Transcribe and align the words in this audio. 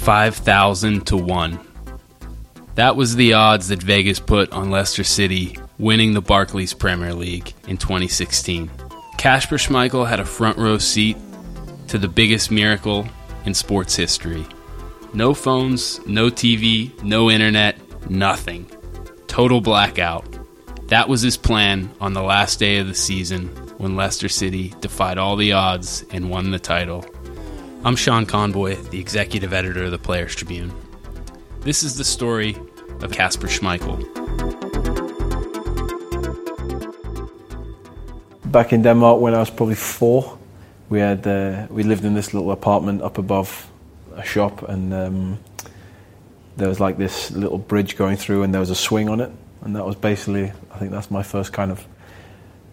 5,000 0.00 1.06
to 1.08 1.16
1. 1.18 1.60
That 2.76 2.96
was 2.96 3.16
the 3.16 3.34
odds 3.34 3.68
that 3.68 3.82
Vegas 3.82 4.18
put 4.18 4.50
on 4.50 4.70
Leicester 4.70 5.04
City 5.04 5.58
winning 5.78 6.14
the 6.14 6.22
Barclays 6.22 6.72
Premier 6.72 7.12
League 7.12 7.52
in 7.68 7.76
2016. 7.76 8.70
Kasper 9.18 9.58
Schmeichel 9.58 10.08
had 10.08 10.18
a 10.18 10.24
front 10.24 10.56
row 10.56 10.78
seat 10.78 11.18
to 11.88 11.98
the 11.98 12.08
biggest 12.08 12.50
miracle 12.50 13.06
in 13.44 13.52
sports 13.52 13.94
history. 13.94 14.46
No 15.12 15.34
phones, 15.34 16.00
no 16.06 16.30
TV, 16.30 16.90
no 17.02 17.30
internet, 17.30 17.76
nothing. 18.08 18.64
Total 19.26 19.60
blackout. 19.60 20.24
That 20.88 21.10
was 21.10 21.20
his 21.20 21.36
plan 21.36 21.90
on 22.00 22.14
the 22.14 22.22
last 22.22 22.58
day 22.58 22.78
of 22.78 22.88
the 22.88 22.94
season 22.94 23.48
when 23.76 23.96
Leicester 23.96 24.30
City 24.30 24.74
defied 24.80 25.18
all 25.18 25.36
the 25.36 25.52
odds 25.52 26.06
and 26.10 26.30
won 26.30 26.52
the 26.52 26.58
title. 26.58 27.04
I'm 27.82 27.96
Sean 27.96 28.26
Conboy, 28.26 28.74
the 28.90 29.00
executive 29.00 29.54
editor 29.54 29.84
of 29.84 29.90
the 29.90 29.98
Players 29.98 30.34
Tribune. 30.34 30.70
This 31.60 31.82
is 31.82 31.96
the 31.96 32.04
story 32.04 32.54
of 33.00 33.10
Kasper 33.10 33.46
Schmeichel. 33.46 33.96
Back 38.52 38.74
in 38.74 38.82
Denmark, 38.82 39.22
when 39.22 39.32
I 39.32 39.38
was 39.38 39.48
probably 39.48 39.76
four, 39.76 40.38
we 40.90 40.98
had 40.98 41.26
uh, 41.26 41.68
we 41.70 41.82
lived 41.82 42.04
in 42.04 42.12
this 42.12 42.34
little 42.34 42.50
apartment 42.50 43.00
up 43.00 43.16
above 43.16 43.70
a 44.14 44.24
shop, 44.24 44.62
and 44.68 44.92
um, 44.92 45.38
there 46.58 46.68
was 46.68 46.80
like 46.80 46.98
this 46.98 47.30
little 47.30 47.56
bridge 47.56 47.96
going 47.96 48.18
through, 48.18 48.42
and 48.42 48.52
there 48.52 48.60
was 48.60 48.70
a 48.70 48.74
swing 48.74 49.08
on 49.08 49.20
it, 49.22 49.32
and 49.62 49.74
that 49.74 49.86
was 49.86 49.96
basically 49.96 50.52
I 50.70 50.78
think 50.78 50.90
that's 50.90 51.10
my 51.10 51.22
first 51.22 51.54
kind 51.54 51.70
of 51.70 51.82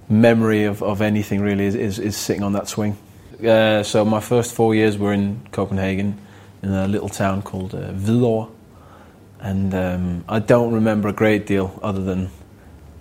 memory 0.09 0.65
of, 0.65 0.83
of 0.83 1.01
anything 1.01 1.39
really 1.39 1.65
is, 1.65 1.75
is, 1.75 1.97
is 1.97 2.17
sitting 2.17 2.43
on 2.43 2.51
that 2.53 2.67
swing. 2.67 2.97
Uh, 3.45 3.83
so 3.83 4.03
my 4.03 4.19
first 4.19 4.53
four 4.53 4.73
years 4.73 4.97
were 4.97 5.13
in 5.13 5.47
Copenhagen, 5.51 6.19
in 6.63 6.71
a 6.71 6.87
little 6.87 7.09
town 7.09 7.43
called 7.43 7.75
uh, 7.75 7.91
and 9.39 9.75
um, 9.75 10.23
I 10.27 10.39
don't 10.39 10.73
remember 10.73 11.07
a 11.07 11.13
great 11.13 11.45
deal 11.45 11.79
other 11.83 12.03
than 12.03 12.29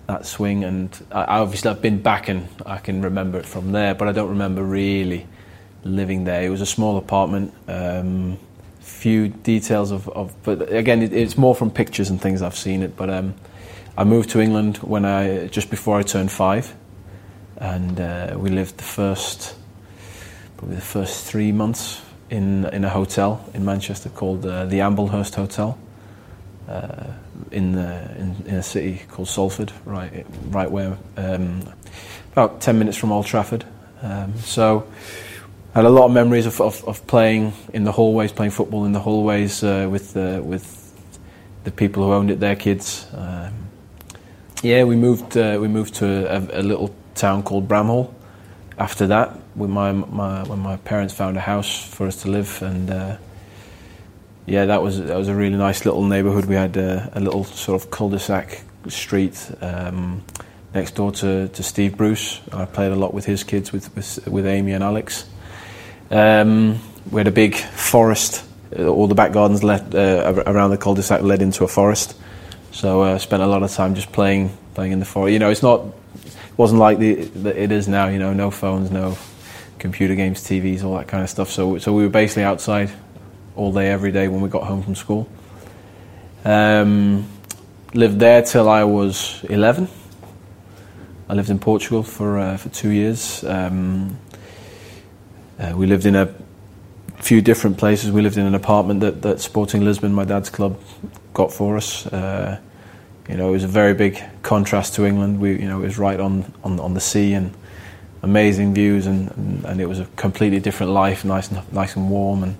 that 0.05 0.25
swing. 0.27 0.63
And 0.63 0.89
I, 1.11 1.39
obviously 1.39 1.71
I've 1.71 1.81
been 1.81 2.01
back 2.01 2.29
and 2.29 2.47
I 2.65 2.77
can 2.77 3.01
remember 3.01 3.39
it 3.39 3.45
from 3.45 3.71
there, 3.71 3.95
but 3.95 4.07
I 4.07 4.11
don't 4.11 4.29
remember 4.29 4.63
really 4.63 5.25
living 5.83 6.25
there. 6.25 6.43
It 6.43 6.49
was 6.49 6.61
a 6.61 6.67
small 6.67 6.97
apartment. 6.97 7.53
Um, 7.67 8.37
few 8.79 9.29
details 9.29 9.91
of, 9.91 10.07
of 10.09 10.33
but 10.43 10.71
again, 10.71 11.01
it, 11.01 11.13
it's 11.13 11.37
more 11.37 11.55
from 11.55 11.71
pictures 11.71 12.09
and 12.09 12.21
things 12.21 12.41
I've 12.41 12.55
seen 12.55 12.83
it. 12.83 12.95
But 12.95 13.09
um, 13.09 13.33
I 13.97 14.03
moved 14.03 14.29
to 14.31 14.39
England 14.39 14.77
when 14.77 15.03
I 15.05 15.47
just 15.47 15.69
before 15.69 15.97
I 15.97 16.03
turned 16.03 16.31
five, 16.31 16.75
and 17.57 17.99
uh, 17.99 18.35
we 18.37 18.49
lived 18.49 18.77
the 18.77 18.83
first 18.83 19.55
probably 20.57 20.75
the 20.75 20.81
first 20.81 21.25
three 21.25 21.51
months 21.51 22.01
in 22.29 22.65
in 22.65 22.83
a 22.83 22.89
hotel 22.89 23.47
in 23.53 23.63
Manchester 23.63 24.09
called 24.09 24.45
uh, 24.45 24.65
the 24.65 24.79
Amblehurst 24.79 25.35
Hotel. 25.35 25.77
Uh, 26.67 27.13
in, 27.51 27.71
the, 27.71 28.11
in, 28.17 28.35
in 28.45 28.55
a 28.55 28.63
city 28.63 29.01
called 29.07 29.29
Salford, 29.29 29.71
right 29.85 30.25
right 30.49 30.69
where 30.69 30.97
um, 31.15 31.61
about 32.33 32.59
ten 32.59 32.77
minutes 32.77 32.97
from 32.97 33.11
Old 33.11 33.25
Trafford. 33.25 33.63
Um, 34.01 34.37
so 34.39 34.85
I 35.73 35.79
had 35.79 35.85
a 35.85 35.89
lot 35.89 36.05
of 36.05 36.11
memories 36.11 36.45
of, 36.45 36.59
of, 36.59 36.83
of, 36.87 37.05
playing 37.07 37.53
in 37.73 37.83
the 37.83 37.91
hallways, 37.91 38.31
playing 38.31 38.51
football 38.51 38.85
in 38.85 38.91
the 38.91 38.99
hallways 38.99 39.63
uh, 39.63 39.87
with 39.89 40.17
uh, 40.17 40.41
with 40.43 40.93
the 41.63 41.71
people 41.71 42.03
who 42.03 42.13
owned 42.13 42.31
it, 42.31 42.39
their 42.39 42.55
kids. 42.55 43.07
Um, 43.13 43.53
yeah, 44.63 44.83
we 44.83 44.95
moved 44.95 45.37
uh, 45.37 45.57
we 45.61 45.67
moved 45.67 45.95
to 45.95 46.05
a, 46.05 46.61
a, 46.61 46.63
little 46.63 46.93
town 47.15 47.43
called 47.43 47.67
Bramhall. 47.67 48.13
After 48.77 49.07
that, 49.07 49.39
when 49.57 49.71
my, 49.71 49.91
my, 49.91 50.43
when 50.43 50.59
my 50.59 50.77
parents 50.77 51.13
found 51.13 51.35
a 51.35 51.41
house 51.41 51.83
for 51.83 52.07
us 52.07 52.21
to 52.21 52.29
live, 52.29 52.61
and 52.61 52.89
uh, 52.89 53.17
yeah, 54.45 54.65
that 54.65 54.81
was 54.81 54.99
that 54.99 55.17
was 55.17 55.27
a 55.27 55.35
really 55.35 55.57
nice 55.57 55.83
little 55.83 56.03
neighbourhood. 56.03 56.45
We 56.45 56.55
had 56.55 56.77
a, 56.77 57.11
a 57.13 57.19
little 57.19 57.43
sort 57.43 57.81
of 57.81 57.91
cul-de-sac 57.91 58.61
street 58.87 59.51
um, 59.61 60.23
next 60.73 60.95
door 60.95 61.11
to, 61.11 61.49
to 61.49 61.63
Steve 61.63 61.97
Bruce. 61.97 62.39
I 62.53 62.65
played 62.65 62.91
a 62.91 62.95
lot 62.95 63.13
with 63.13 63.25
his 63.25 63.43
kids, 63.43 63.71
with 63.71 63.93
with, 63.95 64.27
with 64.27 64.45
Amy 64.45 64.73
and 64.73 64.83
Alex. 64.83 65.25
Um, 66.11 66.79
we 67.11 67.19
had 67.19 67.27
a 67.27 67.31
big 67.31 67.55
forest. 67.55 68.45
All 68.77 69.07
the 69.07 69.15
back 69.15 69.31
gardens 69.31 69.63
led, 69.63 69.95
uh, 69.95 70.43
around 70.45 70.71
the 70.71 70.77
cul-de-sac 70.77 71.21
led 71.21 71.41
into 71.41 71.63
a 71.63 71.67
forest. 71.67 72.15
So 72.71 73.01
I 73.01 73.13
uh, 73.13 73.17
spent 73.17 73.41
a 73.41 73.47
lot 73.47 73.63
of 73.63 73.71
time 73.71 73.95
just 73.95 74.11
playing 74.11 74.55
playing 74.75 74.91
in 74.91 74.99
the 74.99 75.05
forest. 75.05 75.33
You 75.33 75.39
know, 75.39 75.49
it's 75.49 75.63
not 75.63 75.81
it 76.15 76.57
wasn't 76.57 76.79
like 76.79 76.99
the, 76.99 77.15
the, 77.15 77.61
it 77.61 77.71
is 77.71 77.87
now. 77.87 78.07
You 78.07 78.19
know, 78.19 78.33
no 78.33 78.51
phones, 78.51 78.91
no 78.91 79.17
computer 79.79 80.15
games, 80.15 80.41
TVs, 80.41 80.83
all 80.83 80.97
that 80.97 81.07
kind 81.07 81.23
of 81.23 81.29
stuff. 81.29 81.49
So 81.49 81.77
so 81.77 81.93
we 81.93 82.03
were 82.03 82.09
basically 82.09 82.43
outside 82.43 82.91
all 83.55 83.71
day, 83.71 83.89
every 83.89 84.11
day 84.11 84.27
when 84.27 84.41
we 84.41 84.49
got 84.49 84.63
home 84.63 84.83
from 84.83 84.95
school. 84.95 85.29
Um, 86.45 87.27
lived 87.93 88.19
there 88.19 88.41
till 88.41 88.69
I 88.69 88.83
was 88.83 89.43
11. 89.49 89.87
I 91.29 91.33
lived 91.33 91.49
in 91.49 91.59
Portugal 91.59 92.03
for 92.03 92.39
uh, 92.39 92.57
for 92.57 92.69
two 92.69 92.89
years. 92.89 93.43
Um, 93.43 94.17
uh, 95.59 95.73
we 95.75 95.87
lived 95.87 96.05
in 96.05 96.15
a 96.15 96.33
few 97.17 97.41
different 97.41 97.77
places. 97.77 98.11
We 98.11 98.21
lived 98.21 98.37
in 98.37 98.45
an 98.45 98.55
apartment 98.55 98.99
that, 99.01 99.21
that 99.23 99.39
Sporting 99.41 99.83
Lisbon, 99.83 100.13
my 100.13 100.23
dad's 100.23 100.49
club, 100.49 100.79
got 101.33 101.51
for 101.51 101.75
us. 101.75 102.05
Uh, 102.05 102.59
you 103.27 103.35
know, 103.35 103.49
it 103.49 103.51
was 103.51 103.63
a 103.63 103.67
very 103.67 103.93
big 103.93 104.21
contrast 104.43 104.95
to 104.95 105.05
England. 105.05 105.39
We, 105.39 105.59
you 105.59 105.67
know, 105.67 105.81
it 105.81 105.85
was 105.85 105.97
right 105.97 106.19
on, 106.19 106.53
on, 106.63 106.79
on 106.79 106.93
the 106.93 107.01
sea 107.01 107.33
and 107.33 107.53
amazing 108.21 108.73
views, 108.73 109.05
and, 109.05 109.31
and, 109.31 109.65
and, 109.65 109.81
it 109.81 109.87
was 109.87 109.99
a 109.99 110.05
completely 110.15 110.59
different 110.59 110.91
life, 110.91 111.23
nice 111.25 111.49
and 111.51 111.73
nice 111.73 111.95
and 111.95 112.09
warm. 112.09 112.43
And 112.43 112.57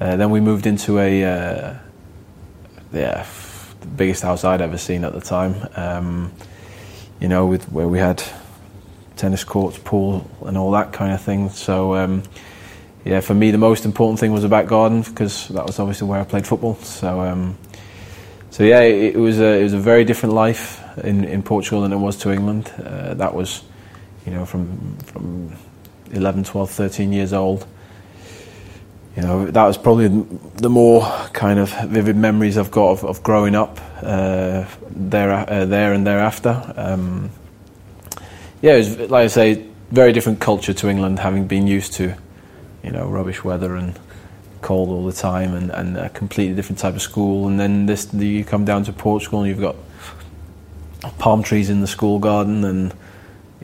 uh, 0.00 0.16
then 0.16 0.30
we 0.30 0.40
moved 0.40 0.66
into 0.66 0.98
a, 0.98 1.24
uh, 1.24 1.74
yeah, 2.92 3.26
the 3.80 3.86
biggest 3.86 4.22
house 4.22 4.44
I'd 4.44 4.60
ever 4.60 4.78
seen 4.78 5.04
at 5.04 5.12
the 5.12 5.20
time. 5.20 5.54
Um, 5.76 6.32
you 7.20 7.28
know, 7.28 7.46
with 7.46 7.70
where 7.70 7.88
we 7.88 7.98
had 7.98 8.22
tennis 9.16 9.44
courts, 9.44 9.78
pool, 9.78 10.28
and 10.44 10.58
all 10.58 10.72
that 10.72 10.92
kind 10.92 11.12
of 11.12 11.20
thing. 11.20 11.50
So. 11.50 11.94
Um, 11.94 12.22
yeah, 13.04 13.20
for 13.20 13.34
me, 13.34 13.50
the 13.50 13.58
most 13.58 13.84
important 13.84 14.18
thing 14.18 14.32
was 14.32 14.44
a 14.44 14.48
back 14.48 14.66
garden 14.66 15.02
because 15.02 15.48
that 15.48 15.66
was 15.66 15.78
obviously 15.78 16.08
where 16.08 16.20
I 16.20 16.24
played 16.24 16.46
football. 16.46 16.76
So, 16.76 17.20
um, 17.20 17.58
so 18.50 18.64
yeah, 18.64 18.80
it, 18.80 19.14
it, 19.14 19.18
was 19.18 19.40
a, 19.40 19.60
it 19.60 19.62
was 19.62 19.74
a 19.74 19.78
very 19.78 20.04
different 20.04 20.34
life 20.34 20.80
in, 20.98 21.24
in 21.24 21.42
Portugal 21.42 21.82
than 21.82 21.92
it 21.92 21.98
was 21.98 22.16
to 22.18 22.32
England. 22.32 22.72
Uh, 22.82 23.12
that 23.14 23.34
was, 23.34 23.62
you 24.26 24.32
know, 24.32 24.44
from 24.46 24.96
from 24.98 25.52
11, 26.12 26.44
12, 26.44 26.70
13 26.70 27.12
years 27.12 27.32
old. 27.32 27.66
You 29.16 29.22
know, 29.22 29.46
that 29.46 29.64
was 29.64 29.78
probably 29.78 30.08
the 30.08 30.68
more 30.68 31.02
kind 31.32 31.60
of 31.60 31.70
vivid 31.88 32.16
memories 32.16 32.58
I've 32.58 32.72
got 32.72 32.90
of, 32.90 33.04
of 33.04 33.22
growing 33.22 33.54
up 33.54 33.78
uh, 34.02 34.64
there, 34.90 35.32
uh, 35.32 35.64
there 35.66 35.92
and 35.92 36.04
thereafter. 36.04 36.72
Um, 36.76 37.30
yeah, 38.60 38.74
it 38.74 38.78
was 38.78 39.10
like 39.10 39.24
I 39.24 39.26
say, 39.28 39.66
very 39.92 40.12
different 40.12 40.40
culture 40.40 40.72
to 40.72 40.88
England, 40.88 41.20
having 41.20 41.46
been 41.46 41.68
used 41.68 41.92
to, 41.94 42.16
you 42.82 42.90
know, 42.90 43.08
rubbish 43.08 43.44
weather 43.44 43.76
and 43.76 43.96
cold 44.62 44.88
all 44.88 45.04
the 45.04 45.12
time 45.12 45.54
and, 45.54 45.70
and 45.70 45.96
a 45.96 46.08
completely 46.08 46.56
different 46.56 46.80
type 46.80 46.94
of 46.94 47.02
school. 47.02 47.46
And 47.46 47.60
then 47.60 47.86
this, 47.86 48.12
you 48.12 48.44
come 48.44 48.64
down 48.64 48.82
to 48.84 48.92
Portugal 48.92 49.42
and 49.42 49.48
you've 49.48 49.60
got 49.60 49.76
palm 51.18 51.42
trees 51.44 51.70
in 51.70 51.82
the 51.82 51.86
school 51.86 52.18
garden 52.18 52.64
and 52.64 52.92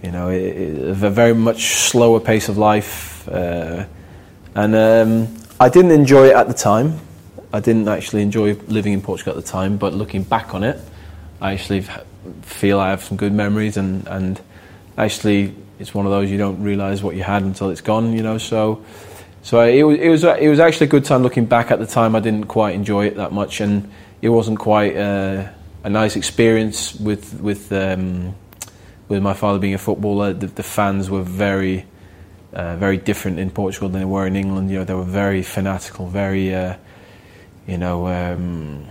you 0.02 0.10
know 0.10 0.28
it, 0.28 0.42
it, 0.42 0.88
a 0.88 1.10
very 1.10 1.34
much 1.34 1.74
slower 1.74 2.20
pace 2.20 2.48
of 2.48 2.58
life. 2.58 3.28
Uh, 3.28 3.84
and 4.54 4.74
um, 4.74 5.36
I 5.60 5.68
didn't 5.68 5.92
enjoy 5.92 6.28
it 6.28 6.34
at 6.34 6.48
the 6.48 6.54
time. 6.54 6.98
I 7.52 7.60
didn't 7.60 7.88
actually 7.88 8.22
enjoy 8.22 8.54
living 8.68 8.92
in 8.92 9.02
Portugal 9.02 9.36
at 9.36 9.44
the 9.44 9.50
time, 9.50 9.76
but 9.76 9.92
looking 9.92 10.22
back 10.22 10.54
on 10.54 10.64
it, 10.64 10.80
I 11.40 11.52
actually 11.52 11.84
feel 12.42 12.78
I 12.78 12.90
have 12.90 13.02
some 13.02 13.16
good 13.16 13.32
memories 13.32 13.76
and, 13.76 14.06
and 14.06 14.40
actually 14.96 15.54
it's 15.78 15.94
one 15.94 16.06
of 16.06 16.12
those 16.12 16.30
you 16.30 16.38
don't 16.38 16.62
realise 16.62 17.02
what 17.02 17.16
you 17.16 17.22
had 17.22 17.42
until 17.42 17.70
it's 17.70 17.80
gone, 17.80 18.12
you 18.12 18.22
know. 18.22 18.38
So 18.38 18.84
so 19.42 19.60
it 19.62 19.82
was, 19.82 19.98
it 19.98 20.08
was 20.08 20.24
it 20.24 20.48
was 20.48 20.60
actually 20.60 20.86
a 20.86 20.90
good 20.90 21.04
time 21.04 21.22
looking 21.22 21.46
back. 21.46 21.70
At 21.70 21.78
the 21.78 21.86
time, 21.86 22.14
I 22.14 22.20
didn't 22.20 22.44
quite 22.44 22.74
enjoy 22.74 23.06
it 23.06 23.16
that 23.16 23.32
much, 23.32 23.60
and 23.60 23.90
it 24.20 24.28
wasn't 24.28 24.58
quite 24.58 24.96
uh, 24.96 25.48
a 25.82 25.90
nice 25.90 26.16
experience 26.16 26.94
with 26.94 27.40
with 27.40 27.72
um, 27.72 28.34
with 29.10 29.22
my 29.22 29.34
father 29.34 29.58
being 29.58 29.74
a 29.74 29.78
footballer. 29.78 30.32
The, 30.32 30.46
the 30.46 30.62
fans 30.62 31.10
were 31.10 31.22
very 31.22 31.84
uh, 32.52 32.76
very 32.76 32.96
different 32.96 33.38
in 33.38 33.50
Portugal 33.50 33.88
than 33.88 34.00
they 34.00 34.06
were 34.06 34.26
in 34.26 34.36
England. 34.36 34.70
You 34.70 34.78
know, 34.78 34.84
they 34.84 34.94
were 34.94 35.04
very 35.04 35.42
fanatical, 35.42 36.06
very 36.06 36.54
uh, 36.54 36.76
you 37.66 37.76
know. 37.76 38.06
Um, 38.06 38.86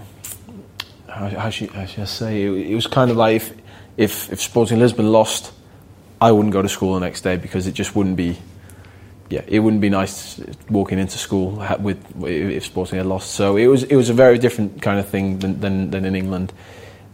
how, 1.07 1.29
how, 1.29 1.49
should, 1.49 1.71
how, 1.71 1.85
should, 1.85 2.01
I 2.01 2.05
say? 2.05 2.43
It, 2.43 2.51
it 2.71 2.75
was 2.75 2.85
kind 2.85 3.09
of 3.09 3.17
like 3.17 3.37
if, 3.37 3.53
if 3.97 4.31
if 4.31 4.41
Sporting 4.41 4.77
Lisbon 4.77 5.11
lost, 5.11 5.51
I 6.21 6.31
wouldn't 6.31 6.53
go 6.53 6.61
to 6.61 6.69
school 6.69 6.93
the 6.93 6.99
next 6.99 7.21
day 7.21 7.37
because 7.37 7.65
it 7.65 7.71
just 7.71 7.95
wouldn't 7.95 8.17
be 8.17 8.37
yeah, 9.29 9.43
it 9.47 9.59
wouldn't 9.59 9.81
be 9.81 9.89
nice 9.89 10.41
walking 10.69 10.97
into 10.97 11.17
school 11.17 11.63
with 11.79 12.03
if 12.25 12.65
Sporting 12.65 12.97
had 12.97 13.05
lost. 13.05 13.31
So 13.31 13.57
it 13.57 13.67
was 13.67 13.83
it 13.83 13.95
was 13.95 14.09
a 14.09 14.13
very 14.13 14.37
different 14.37 14.81
kind 14.81 14.99
of 14.99 15.07
thing 15.07 15.39
than 15.39 15.59
than, 15.59 15.91
than 15.91 16.05
in 16.05 16.15
England. 16.15 16.51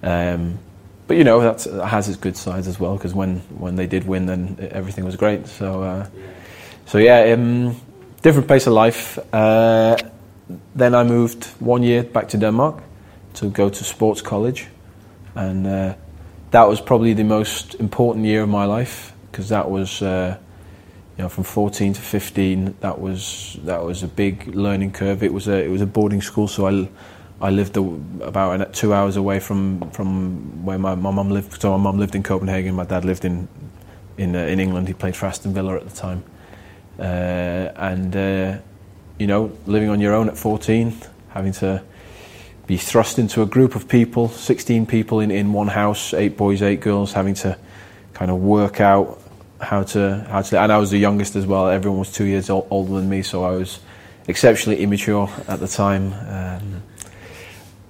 Um, 0.01 0.59
but 1.07 1.17
you 1.17 1.23
know 1.23 1.39
that 1.41 1.63
has 1.87 2.09
its 2.09 2.17
good 2.17 2.35
sides 2.35 2.67
as 2.67 2.79
well 2.79 2.95
because 2.97 3.13
when, 3.13 3.39
when 3.57 3.75
they 3.75 3.87
did 3.87 4.07
win, 4.07 4.25
then 4.25 4.69
everything 4.71 5.05
was 5.05 5.15
great. 5.15 5.47
So 5.47 5.83
uh, 5.83 6.07
so 6.85 6.97
yeah, 6.97 7.33
um, 7.33 7.75
different 8.21 8.47
pace 8.47 8.67
of 8.67 8.73
life. 8.73 9.19
Uh, 9.33 9.97
then 10.75 10.93
I 10.95 11.03
moved 11.03 11.45
one 11.59 11.83
year 11.83 12.03
back 12.03 12.27
to 12.29 12.37
Denmark 12.37 12.83
to 13.35 13.49
go 13.49 13.69
to 13.69 13.83
sports 13.83 14.21
college, 14.21 14.67
and 15.35 15.67
uh, 15.67 15.95
that 16.51 16.67
was 16.67 16.81
probably 16.81 17.13
the 17.13 17.23
most 17.23 17.75
important 17.75 18.25
year 18.25 18.43
of 18.43 18.49
my 18.49 18.65
life 18.65 19.13
because 19.31 19.49
that 19.49 19.69
was. 19.69 20.01
Uh, 20.01 20.37
you 21.17 21.23
know, 21.23 21.29
from 21.29 21.45
14 21.45 21.93
to 21.93 22.01
15, 22.01 22.75
that 22.81 22.99
was 22.99 23.57
that 23.63 23.81
was 23.81 24.03
a 24.03 24.07
big 24.07 24.53
learning 24.53 24.91
curve. 24.91 25.23
It 25.23 25.33
was 25.33 25.47
a 25.47 25.63
it 25.63 25.69
was 25.69 25.81
a 25.81 25.85
boarding 25.85 26.21
school, 26.21 26.47
so 26.47 26.67
I 26.67 26.89
I 27.41 27.49
lived 27.49 27.75
about 27.75 28.73
two 28.73 28.93
hours 28.93 29.17
away 29.17 29.39
from 29.39 29.91
from 29.91 30.65
where 30.65 30.79
my 30.79 30.95
mum 30.95 31.29
lived. 31.29 31.61
So 31.61 31.71
my 31.77 31.83
mum 31.83 31.99
lived 31.99 32.15
in 32.15 32.23
Copenhagen, 32.23 32.75
my 32.75 32.85
dad 32.85 33.03
lived 33.03 33.25
in 33.25 33.47
in 34.17 34.35
uh, 34.35 34.39
in 34.39 34.59
England. 34.59 34.87
He 34.87 34.93
played 34.93 35.15
for 35.15 35.25
Aston 35.25 35.53
Villa 35.53 35.75
at 35.75 35.87
the 35.87 35.95
time, 35.95 36.23
uh, 36.97 37.01
and 37.75 38.15
uh, 38.15 38.57
you 39.19 39.27
know, 39.27 39.51
living 39.65 39.89
on 39.89 40.01
your 40.01 40.13
own 40.13 40.29
at 40.29 40.37
14, 40.37 40.93
having 41.29 41.53
to 41.53 41.83
be 42.67 42.77
thrust 42.77 43.19
into 43.19 43.41
a 43.41 43.45
group 43.45 43.75
of 43.75 43.87
people, 43.87 44.27
16 44.27 44.85
people 44.87 45.19
in, 45.19 45.31
in 45.31 45.53
one 45.53 45.67
house, 45.67 46.13
eight 46.13 46.35
boys, 46.35 46.61
eight 46.61 46.81
girls, 46.81 47.13
having 47.13 47.35
to 47.35 47.57
kind 48.13 48.31
of 48.31 48.37
work 48.37 48.81
out 48.81 49.21
how 49.61 49.83
to 49.83 50.25
how 50.29 50.41
to. 50.41 50.59
And 50.59 50.71
I 50.71 50.77
was 50.77 50.91
the 50.91 50.97
youngest 50.97 51.35
as 51.35 51.45
well. 51.45 51.67
Everyone 51.67 51.99
was 51.99 52.11
two 52.11 52.25
years 52.25 52.49
old, 52.49 52.67
older 52.69 52.93
than 52.93 53.09
me, 53.09 53.21
so 53.21 53.43
I 53.43 53.51
was 53.51 53.79
exceptionally 54.27 54.81
immature 54.81 55.29
at 55.47 55.59
the 55.59 55.67
time. 55.67 56.13
Um, 56.13 56.83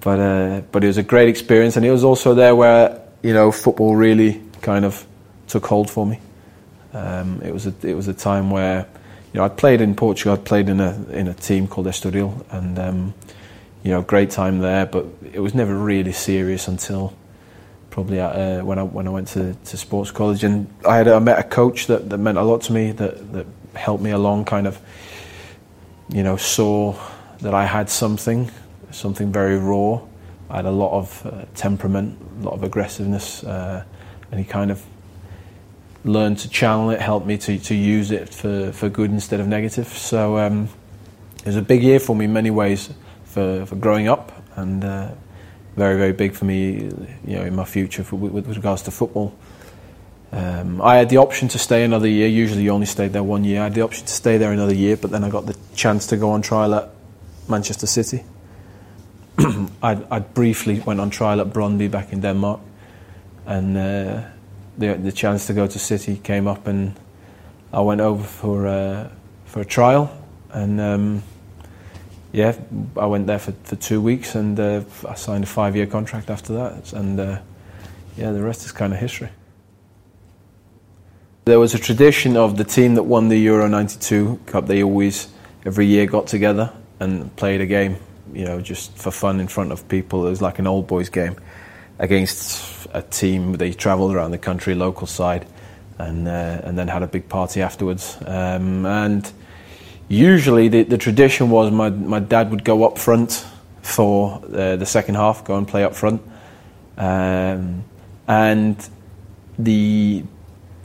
but 0.06 0.20
uh, 0.20 0.60
but 0.70 0.84
it 0.84 0.86
was 0.86 0.98
a 0.98 1.02
great 1.02 1.28
experience, 1.28 1.76
and 1.76 1.84
it 1.84 1.90
was 1.90 2.04
also 2.04 2.32
there 2.32 2.54
where 2.54 3.02
you 3.24 3.32
know 3.32 3.50
football 3.50 3.96
really 3.96 4.40
kind 4.62 4.84
of 4.84 5.04
took 5.48 5.66
hold 5.66 5.90
for 5.90 6.06
me. 6.06 6.20
Um, 6.92 7.42
it 7.42 7.52
was 7.52 7.66
a 7.66 7.74
it 7.82 7.94
was 7.94 8.06
a 8.06 8.14
time 8.14 8.48
where 8.48 8.86
you 9.32 9.38
know 9.38 9.44
I'd 9.44 9.56
played 9.56 9.80
in 9.80 9.96
Portugal. 9.96 10.34
I'd 10.34 10.44
played 10.44 10.68
in 10.68 10.78
a 10.78 10.92
in 11.10 11.26
a 11.26 11.34
team 11.34 11.66
called 11.66 11.88
Estoril, 11.88 12.44
and 12.52 12.78
um, 12.78 13.14
you 13.82 13.90
know 13.90 14.00
great 14.00 14.30
time 14.30 14.60
there. 14.60 14.86
But 14.86 15.06
it 15.32 15.40
was 15.40 15.56
never 15.56 15.74
really 15.76 16.12
serious 16.12 16.68
until 16.68 17.12
probably 17.90 18.20
uh, 18.20 18.62
when 18.62 18.78
I 18.78 18.84
when 18.84 19.08
I 19.08 19.10
went 19.10 19.26
to, 19.34 19.54
to 19.54 19.76
sports 19.76 20.12
college, 20.12 20.44
and 20.44 20.72
I 20.86 20.98
had 20.98 21.08
I 21.08 21.18
met 21.18 21.40
a 21.40 21.42
coach 21.42 21.88
that, 21.88 22.08
that 22.10 22.18
meant 22.18 22.38
a 22.38 22.44
lot 22.44 22.62
to 22.62 22.72
me 22.72 22.92
that 22.92 23.32
that 23.32 23.46
helped 23.74 24.04
me 24.04 24.12
along. 24.12 24.44
Kind 24.44 24.68
of, 24.68 24.78
you 26.10 26.22
know, 26.22 26.36
saw 26.36 26.94
that 27.40 27.54
I 27.54 27.64
had 27.64 27.90
something, 27.90 28.52
something 28.96 29.32
very 29.32 29.58
raw. 29.58 30.00
I 30.48 30.56
had 30.56 30.64
a 30.64 30.70
lot 30.70 30.92
of 30.92 31.26
uh, 31.26 31.44
temperament, 31.54 32.18
a 32.40 32.44
lot 32.44 32.54
of 32.54 32.62
aggressiveness, 32.62 33.42
uh, 33.44 33.84
and 34.30 34.40
he 34.40 34.46
kind 34.46 34.70
of 34.70 34.84
learned 36.04 36.38
to 36.38 36.48
channel 36.48 36.90
it, 36.90 37.00
helped 37.00 37.26
me 37.26 37.36
to, 37.36 37.58
to 37.58 37.74
use 37.74 38.10
it 38.10 38.32
for, 38.32 38.72
for 38.72 38.88
good 38.88 39.10
instead 39.10 39.40
of 39.40 39.48
negative. 39.48 39.88
So 39.88 40.38
um, 40.38 40.68
it 41.40 41.46
was 41.46 41.56
a 41.56 41.62
big 41.62 41.82
year 41.82 41.98
for 41.98 42.14
me 42.14 42.26
in 42.26 42.32
many 42.32 42.50
ways 42.50 42.92
for, 43.24 43.66
for 43.66 43.76
growing 43.76 44.08
up 44.08 44.32
and 44.56 44.84
uh, 44.84 45.10
very, 45.76 45.96
very 45.96 46.12
big 46.12 46.32
for 46.32 46.44
me, 46.44 46.90
you 47.24 47.36
know, 47.36 47.42
in 47.42 47.54
my 47.54 47.64
future 47.64 48.02
for, 48.02 48.16
with, 48.16 48.32
with, 48.32 48.56
regards 48.56 48.82
to 48.82 48.90
football. 48.90 49.36
Um, 50.32 50.80
I 50.80 50.96
had 50.96 51.08
the 51.08 51.18
option 51.18 51.48
to 51.48 51.58
stay 51.58 51.84
another 51.84 52.08
year. 52.08 52.28
Usually, 52.28 52.62
you 52.62 52.70
only 52.70 52.86
stayed 52.86 53.12
there 53.12 53.22
one 53.22 53.44
year. 53.44 53.60
I 53.60 53.64
had 53.64 53.74
the 53.74 53.82
option 53.82 54.06
to 54.06 54.12
stay 54.12 54.38
there 54.38 54.52
another 54.52 54.74
year, 54.74 54.96
but 54.96 55.10
then 55.10 55.22
I 55.24 55.30
got 55.30 55.46
the 55.46 55.56
chance 55.74 56.06
to 56.08 56.16
go 56.16 56.30
on 56.30 56.42
trial 56.42 56.74
at 56.74 56.90
Manchester 57.48 57.86
City. 57.86 58.24
I, 59.82 60.02
I 60.10 60.18
briefly 60.20 60.80
went 60.80 61.00
on 61.00 61.10
trial 61.10 61.40
at 61.40 61.48
Brøndby 61.48 61.90
back 61.90 62.12
in 62.12 62.20
Denmark, 62.20 62.60
and 63.46 63.76
uh, 63.76 64.22
the 64.78 64.94
the 64.94 65.12
chance 65.12 65.46
to 65.46 65.52
go 65.52 65.66
to 65.66 65.78
City 65.78 66.16
came 66.16 66.46
up, 66.46 66.66
and 66.66 66.92
I 67.72 67.80
went 67.80 68.00
over 68.00 68.24
for 68.24 68.66
uh, 68.66 69.08
for 69.44 69.60
a 69.60 69.64
trial, 69.64 70.10
and. 70.52 70.80
Um, 70.80 71.22
yeah, 72.36 72.54
I 72.98 73.06
went 73.06 73.26
there 73.26 73.38
for, 73.38 73.52
for 73.64 73.76
two 73.76 73.98
weeks 74.02 74.34
and 74.34 74.60
uh, 74.60 74.82
I 75.08 75.14
signed 75.14 75.44
a 75.44 75.46
five 75.46 75.74
year 75.74 75.86
contract 75.86 76.28
after 76.28 76.52
that. 76.52 76.92
And 76.92 77.18
uh, 77.18 77.38
yeah, 78.16 78.30
the 78.32 78.42
rest 78.42 78.66
is 78.66 78.72
kind 78.72 78.92
of 78.92 78.98
history. 78.98 79.30
There 81.46 81.58
was 81.58 81.72
a 81.72 81.78
tradition 81.78 82.36
of 82.36 82.58
the 82.58 82.64
team 82.64 82.94
that 82.96 83.04
won 83.04 83.28
the 83.28 83.38
Euro 83.38 83.68
92 83.68 84.40
Cup, 84.44 84.66
they 84.66 84.82
always, 84.82 85.28
every 85.64 85.86
year, 85.86 86.04
got 86.04 86.26
together 86.26 86.72
and 87.00 87.34
played 87.36 87.62
a 87.62 87.66
game, 87.66 87.96
you 88.32 88.44
know, 88.44 88.60
just 88.60 88.96
for 88.96 89.10
fun 89.10 89.40
in 89.40 89.48
front 89.48 89.72
of 89.72 89.88
people. 89.88 90.26
It 90.26 90.30
was 90.30 90.42
like 90.42 90.58
an 90.58 90.66
old 90.66 90.86
boys 90.86 91.08
game 91.08 91.36
against 91.98 92.86
a 92.92 93.02
team. 93.02 93.54
They 93.54 93.72
travelled 93.72 94.14
around 94.14 94.30
the 94.30 94.38
country, 94.38 94.74
local 94.74 95.06
side, 95.06 95.46
and, 95.98 96.28
uh, 96.28 96.60
and 96.64 96.78
then 96.78 96.88
had 96.88 97.02
a 97.02 97.06
big 97.06 97.28
party 97.28 97.62
afterwards. 97.62 98.16
Um, 98.26 98.84
and 98.86 99.30
usually 100.08 100.68
the, 100.68 100.82
the 100.84 100.98
tradition 100.98 101.50
was 101.50 101.70
my, 101.70 101.90
my 101.90 102.20
dad 102.20 102.50
would 102.50 102.64
go 102.64 102.84
up 102.84 102.98
front 102.98 103.44
for 103.82 104.42
uh, 104.52 104.76
the 104.76 104.86
second 104.86 105.14
half, 105.14 105.44
go 105.44 105.56
and 105.56 105.66
play 105.66 105.84
up 105.84 105.94
front. 105.94 106.20
Um, 106.96 107.84
and 108.26 108.88
the 109.58 110.24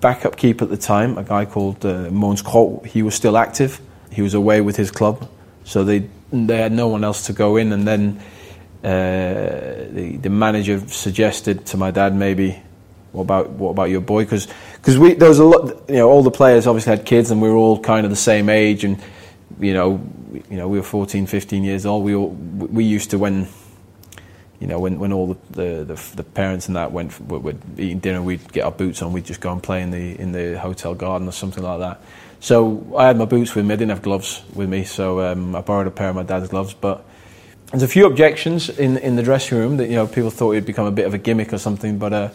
backup 0.01 0.35
keeper 0.35 0.65
at 0.65 0.69
the 0.69 0.77
time, 0.77 1.17
a 1.17 1.23
guy 1.23 1.45
called 1.45 1.85
uh, 1.85 2.09
Mogens 2.09 2.43
Krogh, 2.43 2.85
he 2.85 3.01
was 3.03 3.15
still 3.15 3.37
active. 3.37 3.81
He 4.11 4.21
was 4.21 4.33
away 4.33 4.61
with 4.61 4.75
his 4.75 4.91
club, 4.91 5.29
so 5.63 5.83
they 5.83 6.09
they 6.31 6.57
had 6.57 6.71
no 6.71 6.87
one 6.87 7.03
else 7.03 7.25
to 7.27 7.33
go 7.33 7.57
in. 7.57 7.71
And 7.71 7.87
then 7.87 8.21
uh, 8.83 9.87
the, 9.91 10.17
the 10.21 10.29
manager 10.29 10.79
suggested 10.87 11.65
to 11.67 11.77
my 11.77 11.91
dad 11.91 12.15
maybe 12.15 12.61
what 13.11 13.23
about 13.23 13.49
what 13.51 13.71
about 13.71 13.89
your 13.89 14.01
boy? 14.01 14.23
Because 14.23 14.47
we 14.97 15.13
there 15.13 15.29
was 15.29 15.39
a 15.39 15.43
lot. 15.43 15.89
You 15.89 15.97
know, 15.97 16.09
all 16.09 16.23
the 16.23 16.31
players 16.31 16.65
obviously 16.65 16.95
had 16.95 17.05
kids, 17.05 17.29
and 17.29 17.41
we 17.41 17.49
were 17.49 17.55
all 17.55 17.79
kind 17.79 18.05
of 18.05 18.09
the 18.09 18.15
same 18.15 18.47
age, 18.47 18.83
and 18.83 19.01
you 19.59 19.73
know, 19.73 20.01
you 20.49 20.57
know, 20.57 20.67
we 20.67 20.77
were 20.77 20.83
14, 20.83 21.27
15 21.27 21.63
years 21.63 21.85
old. 21.85 22.05
We 22.05 22.15
all, 22.15 22.29
we 22.29 22.83
used 22.83 23.11
to 23.11 23.17
when. 23.17 23.47
You 24.59 24.67
know, 24.67 24.77
when, 24.77 24.99
when 24.99 25.11
all 25.11 25.33
the, 25.33 25.37
the, 25.49 25.83
the, 25.95 26.15
the 26.17 26.23
parents 26.23 26.67
and 26.67 26.75
that 26.75 26.91
went 26.91 27.19
were, 27.19 27.39
were 27.39 27.55
eating 27.79 27.97
dinner, 27.97 28.21
we'd 28.21 28.53
get 28.53 28.63
our 28.63 28.71
boots 28.71 29.01
on. 29.01 29.11
We'd 29.11 29.25
just 29.25 29.41
go 29.41 29.51
and 29.51 29.61
play 29.61 29.81
in 29.81 29.89
the 29.89 30.19
in 30.19 30.33
the 30.33 30.59
hotel 30.59 30.93
garden 30.93 31.27
or 31.27 31.31
something 31.31 31.63
like 31.63 31.79
that. 31.79 31.99
So 32.41 32.93
I 32.97 33.05
had 33.05 33.17
my 33.17 33.25
boots 33.25 33.55
with 33.55 33.65
me. 33.65 33.73
I 33.73 33.77
didn't 33.77 33.91
have 33.91 34.01
gloves 34.01 34.43
with 34.53 34.67
me, 34.67 34.83
so 34.83 35.21
um, 35.21 35.55
I 35.55 35.61
borrowed 35.61 35.87
a 35.87 35.91
pair 35.91 36.09
of 36.09 36.15
my 36.15 36.23
dad's 36.23 36.49
gloves. 36.49 36.73
But 36.73 37.05
there's 37.67 37.83
a 37.83 37.87
few 37.87 38.05
objections 38.07 38.67
in 38.67 38.97
in 38.97 39.15
the 39.15 39.23
dressing 39.23 39.57
room 39.57 39.77
that 39.77 39.89
you 39.89 39.95
know 39.95 40.07
people 40.07 40.31
thought 40.31 40.51
it'd 40.51 40.65
become 40.65 40.87
a 40.87 40.91
bit 40.91 41.05
of 41.05 41.13
a 41.13 41.19
gimmick 41.19 41.53
or 41.53 41.59
something. 41.59 41.99
But 41.99 42.13
uh, 42.13 42.29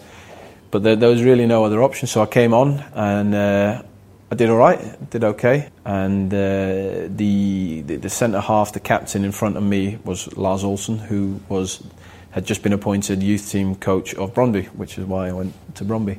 but 0.71 0.83
there, 0.83 0.97
there, 0.97 1.11
was 1.11 1.23
really 1.23 1.47
no 1.47 1.65
other 1.65 1.83
option. 1.83 2.07
So 2.07 2.23
I 2.23 2.27
came 2.27 2.55
on 2.55 2.85
and 2.95 3.35
uh, 3.35 3.83
I 4.31 4.35
did 4.35 4.49
all 4.49 4.57
right, 4.57 5.11
did 5.11 5.25
okay. 5.25 5.71
And 5.85 6.33
uh, 6.33 7.09
the, 7.09 7.83
the, 7.83 7.97
the 7.97 8.11
centre 8.11 8.41
half, 8.41 8.73
the 8.73 8.81
captain 8.81 9.25
in 9.25 9.33
front 9.33 9.57
of 9.57 9.63
me 9.63 9.99
was 10.05 10.37
Lars 10.37 10.65
Olsen, 10.65 10.99
who 10.99 11.41
was 11.49 11.83
had 12.31 12.45
just 12.45 12.63
been 12.63 12.73
appointed 12.73 13.23
youth 13.23 13.51
team 13.51 13.75
coach 13.77 14.15
of 14.15 14.35
Brøndby, 14.35 14.67
which 14.75 14.99
is 14.99 15.07
why 15.07 15.29
I 15.29 15.33
went 15.33 15.55
to 15.77 15.85
Brøndby. 15.85 16.19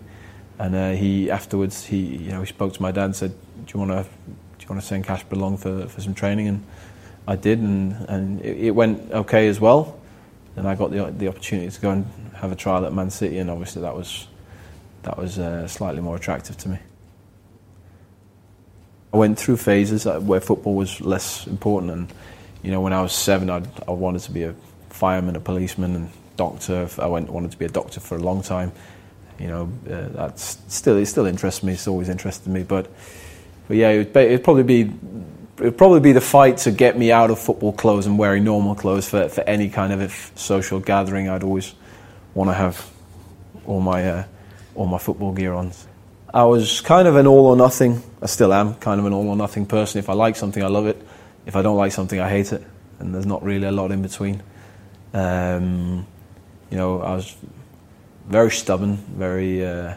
And 0.59 0.75
uh, 0.75 0.91
he 0.91 1.29
afterwards 1.29 1.85
he 1.85 1.97
you 1.97 2.31
know 2.31 2.39
he 2.41 2.47
spoke 2.47 2.73
to 2.73 2.81
my 2.81 2.91
dad 2.91 3.05
and 3.05 3.15
said, 3.15 3.31
"Do 3.65 3.73
you 3.73 3.79
want 3.85 3.91
to 3.91 4.03
do 4.03 4.63
you 4.63 4.69
want 4.69 4.81
to 4.81 4.87
send 4.87 5.05
Kasper 5.05 5.35
along 5.35 5.57
for 5.57 5.87
for 5.87 6.01
some 6.01 6.13
training?" 6.13 6.47
And 6.47 6.63
I 7.27 7.35
did, 7.35 7.59
and 7.59 7.93
and 8.09 8.41
it, 8.41 8.57
it 8.57 8.71
went 8.71 9.11
okay 9.11 9.47
as 9.47 9.59
well. 9.59 9.99
And 10.55 10.67
I 10.67 10.75
got 10.75 10.91
the 10.91 11.05
the 11.11 11.27
opportunity 11.27 11.69
to 11.69 11.81
go 11.81 11.91
and 11.91 12.05
have 12.35 12.51
a 12.51 12.55
trial 12.55 12.85
at 12.85 12.93
Man 12.93 13.11
City, 13.11 13.37
and 13.37 13.49
obviously 13.49 13.83
that 13.83 13.95
was 13.95 14.27
that 15.03 15.17
was 15.17 15.37
uh, 15.37 15.67
slightly 15.67 16.01
more 16.01 16.15
attractive 16.15 16.57
to 16.57 16.69
me. 16.69 16.79
I 19.13 19.17
went 19.17 19.39
through 19.39 19.57
phases 19.57 20.05
uh, 20.05 20.19
where 20.19 20.41
football 20.41 20.75
was 20.75 20.99
less 21.01 21.47
important, 21.47 21.91
and 21.91 22.13
you 22.63 22.71
know, 22.71 22.81
when 22.81 22.93
I 22.93 23.01
was 23.01 23.13
seven, 23.13 23.49
I'd, 23.49 23.67
I 23.87 23.91
wanted 23.91 24.21
to 24.23 24.31
be 24.31 24.43
a 24.43 24.55
fireman, 24.89 25.35
a 25.35 25.39
policeman, 25.39 25.95
and 25.95 26.09
doctor. 26.35 26.89
I 26.99 27.07
went 27.07 27.29
wanted 27.29 27.51
to 27.51 27.57
be 27.57 27.65
a 27.65 27.69
doctor 27.69 27.99
for 27.99 28.15
a 28.15 28.19
long 28.19 28.41
time. 28.41 28.71
You 29.39 29.47
know, 29.47 29.71
uh, 29.89 30.09
that's 30.09 30.57
still 30.67 30.97
it 30.97 31.05
still 31.05 31.25
interests 31.25 31.63
me. 31.63 31.73
It's 31.73 31.87
always 31.87 32.09
interested 32.09 32.51
me, 32.51 32.63
but 32.63 32.89
but 33.67 33.77
yeah, 33.77 33.89
it 33.89 33.97
would 34.13 34.17
it'd 34.17 34.43
probably 34.43 34.63
be 34.63 34.91
it'd 35.59 35.77
probably 35.77 35.99
be 35.99 36.11
the 36.11 36.21
fight 36.21 36.57
to 36.57 36.71
get 36.71 36.97
me 36.97 37.11
out 37.11 37.29
of 37.29 37.39
football 37.39 37.73
clothes 37.73 38.05
and 38.07 38.17
wearing 38.17 38.43
normal 38.43 38.75
clothes 38.75 39.07
for 39.07 39.29
for 39.29 39.41
any 39.41 39.69
kind 39.69 39.93
of 39.93 40.31
social 40.35 40.79
gathering. 40.79 41.29
I'd 41.29 41.43
always 41.43 41.73
want 42.33 42.49
to 42.49 42.53
have 42.53 42.89
all 43.65 43.81
my 43.81 44.09
uh, 44.09 44.23
all 44.75 44.87
my 44.87 44.97
football 44.97 45.33
gear 45.33 45.53
on. 45.53 45.71
I 46.33 46.43
was 46.43 46.81
kind 46.81 47.07
of 47.07 47.15
an 47.15 47.25
all 47.25 47.47
or 47.47 47.55
nothing, 47.55 48.03
I 48.21 48.25
still 48.25 48.53
am 48.53 48.75
kind 48.75 48.99
of 48.99 49.05
an 49.05 49.13
all 49.13 49.27
or 49.29 49.35
nothing 49.35 49.65
person. 49.65 49.99
If 49.99 50.09
I 50.09 50.13
like 50.13 50.35
something, 50.35 50.61
I 50.61 50.67
love 50.67 50.87
it. 50.87 51.01
If 51.45 51.55
I 51.55 51.61
don't 51.61 51.77
like 51.77 51.91
something, 51.91 52.19
I 52.19 52.29
hate 52.29 52.51
it. 52.51 52.63
And 52.99 53.13
there's 53.13 53.25
not 53.25 53.43
really 53.43 53.67
a 53.67 53.71
lot 53.71 53.91
in 53.91 54.01
between. 54.01 54.43
Um, 55.13 56.05
you 56.69 56.77
know, 56.77 57.01
I 57.01 57.15
was 57.15 57.35
very 58.27 58.51
stubborn, 58.51 58.97
very, 58.97 59.65
uh, 59.65 59.95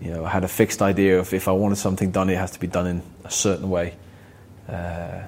you 0.00 0.10
know, 0.10 0.24
I 0.24 0.30
had 0.30 0.44
a 0.44 0.48
fixed 0.48 0.82
idea 0.82 1.18
of 1.18 1.32
if 1.32 1.48
I 1.48 1.52
wanted 1.52 1.76
something 1.76 2.10
done, 2.10 2.30
it 2.30 2.36
has 2.36 2.50
to 2.52 2.60
be 2.60 2.66
done 2.66 2.86
in 2.86 3.02
a 3.24 3.30
certain 3.30 3.70
way. 3.70 3.94
Uh, 4.68 5.22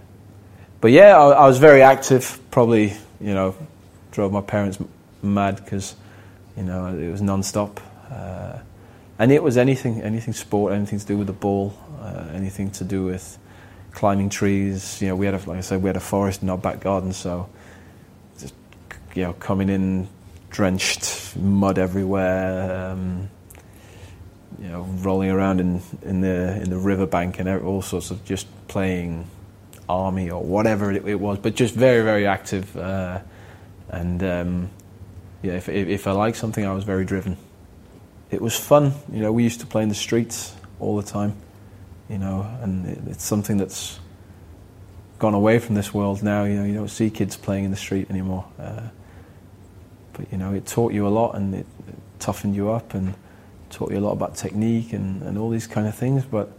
but 0.81 0.91
yeah, 0.91 1.17
I, 1.17 1.31
I, 1.31 1.47
was 1.47 1.59
very 1.59 1.83
active, 1.83 2.39
probably, 2.51 2.93
you 3.21 3.35
know, 3.35 3.57
drove 4.13 4.33
my 4.33 4.41
parents 4.41 4.79
mad 5.23 5.57
because, 5.57 5.97
you 6.57 6.63
know, 6.63 6.87
it 6.87 7.11
was 7.11 7.23
non 7.23 7.43
stop. 7.43 7.81
Uh, 8.11 8.59
and 9.19 9.33
it 9.33 9.43
was 9.43 9.57
anything, 9.57 10.03
anything 10.03 10.35
sport, 10.35 10.73
anything 10.73 10.99
to 10.99 11.07
do 11.07 11.17
with 11.17 11.27
the 11.27 11.33
ball, 11.33 11.77
uh, 12.01 12.29
anything 12.35 12.71
to 12.73 12.85
do 12.85 13.05
with, 13.05 13.39
climbing 13.93 14.29
trees. 14.29 15.01
You 15.01 15.09
know, 15.09 15.17
we 15.17 15.27
had 15.27 15.35
a, 15.35 15.39
like 15.49 15.59
I 15.59 15.61
said, 15.61 15.83
we 15.83 15.89
had 15.89 15.97
a 15.97 16.01
forest 16.01 16.43
in 16.43 16.51
our 16.51 16.59
back 16.59 16.81
garden, 16.81 17.13
so 17.13 17.49
just 18.39 18.55
you 19.15 19.23
know, 19.23 19.33
coming 19.35 19.69
in 19.69 20.09
drenched, 20.53 21.37
mud 21.37 21.79
everywhere. 21.79 22.91
Um, 22.93 23.29
you 24.61 24.69
know, 24.69 24.83
rolling 24.83 25.31
around 25.31 25.61
in, 25.61 25.83
in 26.03 26.21
the 26.21 26.63
in 26.63 26.71
the 26.71 26.79
riverbank 26.79 27.41
and 27.41 27.49
all 27.49 27.83
sorts 27.83 28.13
of 28.13 28.25
just 28.25 28.47
playing 28.69 29.27
army 29.89 30.31
or 30.31 30.41
whatever 30.41 30.93
it, 30.93 31.05
it 31.05 31.17
was, 31.17 31.39
but 31.39 31.57
just 31.57 31.75
very 31.75 32.05
very 32.05 32.27
active. 32.27 32.77
Uh, 32.77 33.21
and 33.89 34.23
um, 34.23 34.71
yeah, 35.43 35.55
if, 35.55 35.69
if, 35.69 35.89
if 35.89 36.07
I 36.07 36.13
liked 36.13 36.37
something, 36.37 36.65
I 36.65 36.73
was 36.73 36.85
very 36.85 37.05
driven. 37.05 37.37
It 38.31 38.41
was 38.41 38.57
fun. 38.57 38.93
You 39.13 39.21
know, 39.21 39.33
we 39.33 39.43
used 39.43 39.61
to 39.61 39.67
play 39.67 39.83
in 39.83 39.89
the 39.89 39.95
streets 39.95 40.55
all 40.79 40.97
the 40.97 41.03
time. 41.03 41.35
You 42.09 42.19
know, 42.19 42.47
and 42.61 42.87
it, 42.87 42.99
it's 43.09 43.25
something 43.25 43.57
that's 43.57 43.99
gone 45.19 45.35
away 45.35 45.59
from 45.59 45.75
this 45.75 45.93
world 45.93 46.23
now. 46.23 46.45
You 46.45 46.55
know, 46.55 46.65
you 46.65 46.75
don't 46.75 46.89
see 46.89 47.11
kids 47.11 47.37
playing 47.37 47.65
in 47.65 47.71
the 47.71 47.77
street 47.77 48.11
anymore. 48.11 48.45
Uh, 48.59 48.89
but 50.13 50.31
you 50.31 50.39
know, 50.39 50.53
it 50.53 50.67
taught 50.67 50.93
you 50.93 51.07
a 51.07 51.11
lot 51.11 51.35
and 51.35 51.55
it, 51.55 51.67
toughened 52.19 52.55
you 52.55 52.71
up 52.71 52.95
and 52.95 53.15
taught 53.69 53.91
you 53.91 53.99
a 53.99 54.01
lot 54.01 54.13
about 54.13 54.37
technique 54.37 54.93
and, 54.93 55.23
and 55.23 55.37
all 55.37 55.51
these 55.51 55.67
kind 55.67 55.89
of 55.89 55.95
things. 55.95 56.25
But 56.25 56.53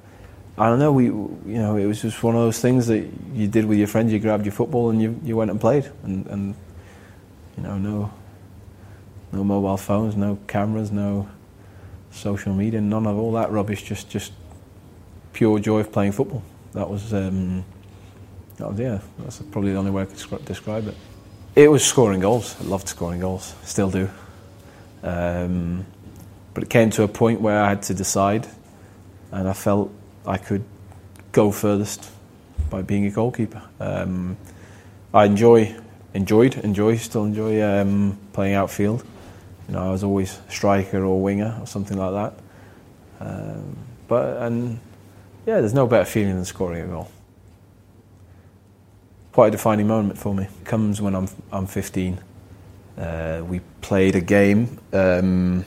I 0.57 0.67
don't 0.67 0.79
know, 0.79 0.91
we 0.91 1.05
you 1.05 1.41
know, 1.45 1.77
it 1.77 1.85
was 1.85 2.01
just 2.01 2.21
one 2.21 2.35
of 2.35 2.41
those 2.41 2.59
things 2.59 2.87
that 2.87 3.07
you 3.33 3.47
did 3.47 3.65
with 3.65 3.77
your 3.77 3.87
friends. 3.87 4.11
You 4.11 4.19
grabbed 4.19 4.45
your 4.45 4.51
football 4.51 4.89
and 4.89 5.01
you, 5.01 5.19
you 5.23 5.37
went 5.37 5.51
and 5.51 5.59
played, 5.59 5.89
and, 6.03 6.27
and 6.27 6.55
you 7.57 7.63
know, 7.63 7.77
no 7.77 8.11
no 9.31 9.43
mobile 9.43 9.77
phones, 9.77 10.15
no 10.15 10.37
cameras, 10.47 10.91
no 10.91 11.27
social 12.11 12.53
media, 12.53 12.79
none 12.79 13.07
of 13.07 13.17
all 13.17 13.31
that 13.33 13.51
rubbish. 13.51 13.83
Just 13.83 14.09
just 14.09 14.33
pure 15.33 15.59
joy 15.59 15.79
of 15.79 15.91
playing 15.91 16.11
football. 16.11 16.43
That 16.73 16.89
was 16.89 17.13
um, 17.13 17.65
that 18.57 18.69
was 18.69 18.79
yeah. 18.79 18.99
That's 19.19 19.39
probably 19.39 19.71
the 19.71 19.77
only 19.77 19.91
way 19.91 20.03
I 20.03 20.05
could 20.05 20.45
describe 20.45 20.87
it. 20.87 20.95
It 21.55 21.69
was 21.69 21.85
scoring 21.85 22.19
goals. 22.19 22.55
I 22.59 22.63
loved 22.63 22.87
scoring 22.89 23.19
goals. 23.19 23.53
Still 23.63 23.91
do. 23.91 24.09
Um, 25.03 25.85
but 26.55 26.63
it 26.63 26.69
came 26.69 26.89
to 26.91 27.03
a 27.03 27.07
point 27.07 27.41
where 27.41 27.61
I 27.61 27.69
had 27.69 27.83
to 27.83 27.93
decide, 27.93 28.47
and 29.31 29.47
I 29.47 29.53
felt 29.53 29.93
I 30.25 30.37
could 30.37 30.63
go 31.31 31.51
furthest 31.51 32.09
by 32.71 32.81
being 32.81 33.05
a 33.05 33.11
goalkeeper. 33.11 33.61
Um, 33.79 34.35
I 35.13 35.25
enjoy, 35.25 35.75
enjoyed, 36.15 36.55
enjoy, 36.55 36.97
still 36.97 37.25
enjoy 37.25 37.61
um, 37.61 38.17
playing 38.33 38.55
outfield. 38.55 39.03
You 39.67 39.75
know, 39.75 39.87
I 39.87 39.91
was 39.91 40.03
always 40.03 40.39
striker 40.49 41.03
or 41.03 41.21
winger 41.21 41.55
or 41.61 41.67
something 41.67 41.97
like 41.97 42.13
that. 42.13 42.43
Um, 43.19 43.77
but 44.07 44.41
and 44.41 44.79
yeah, 45.45 45.59
there's 45.59 45.73
no 45.75 45.85
better 45.85 46.05
feeling 46.05 46.33
than 46.33 46.45
scoring 46.45 46.83
a 46.83 46.87
goal. 46.87 47.11
Quite 49.33 49.47
a 49.47 49.51
defining 49.51 49.87
moment 49.87 50.19
for 50.19 50.31
me. 50.35 50.43
It 50.43 50.65
comes 50.65 51.01
when 51.01 51.15
I'm 51.15 51.27
I'm 51.51 51.65
15. 51.65 52.19
Uh, 52.95 53.41
we 53.47 53.61
played 53.81 54.15
a 54.15 54.21
game. 54.21 54.79
Um, 54.93 55.65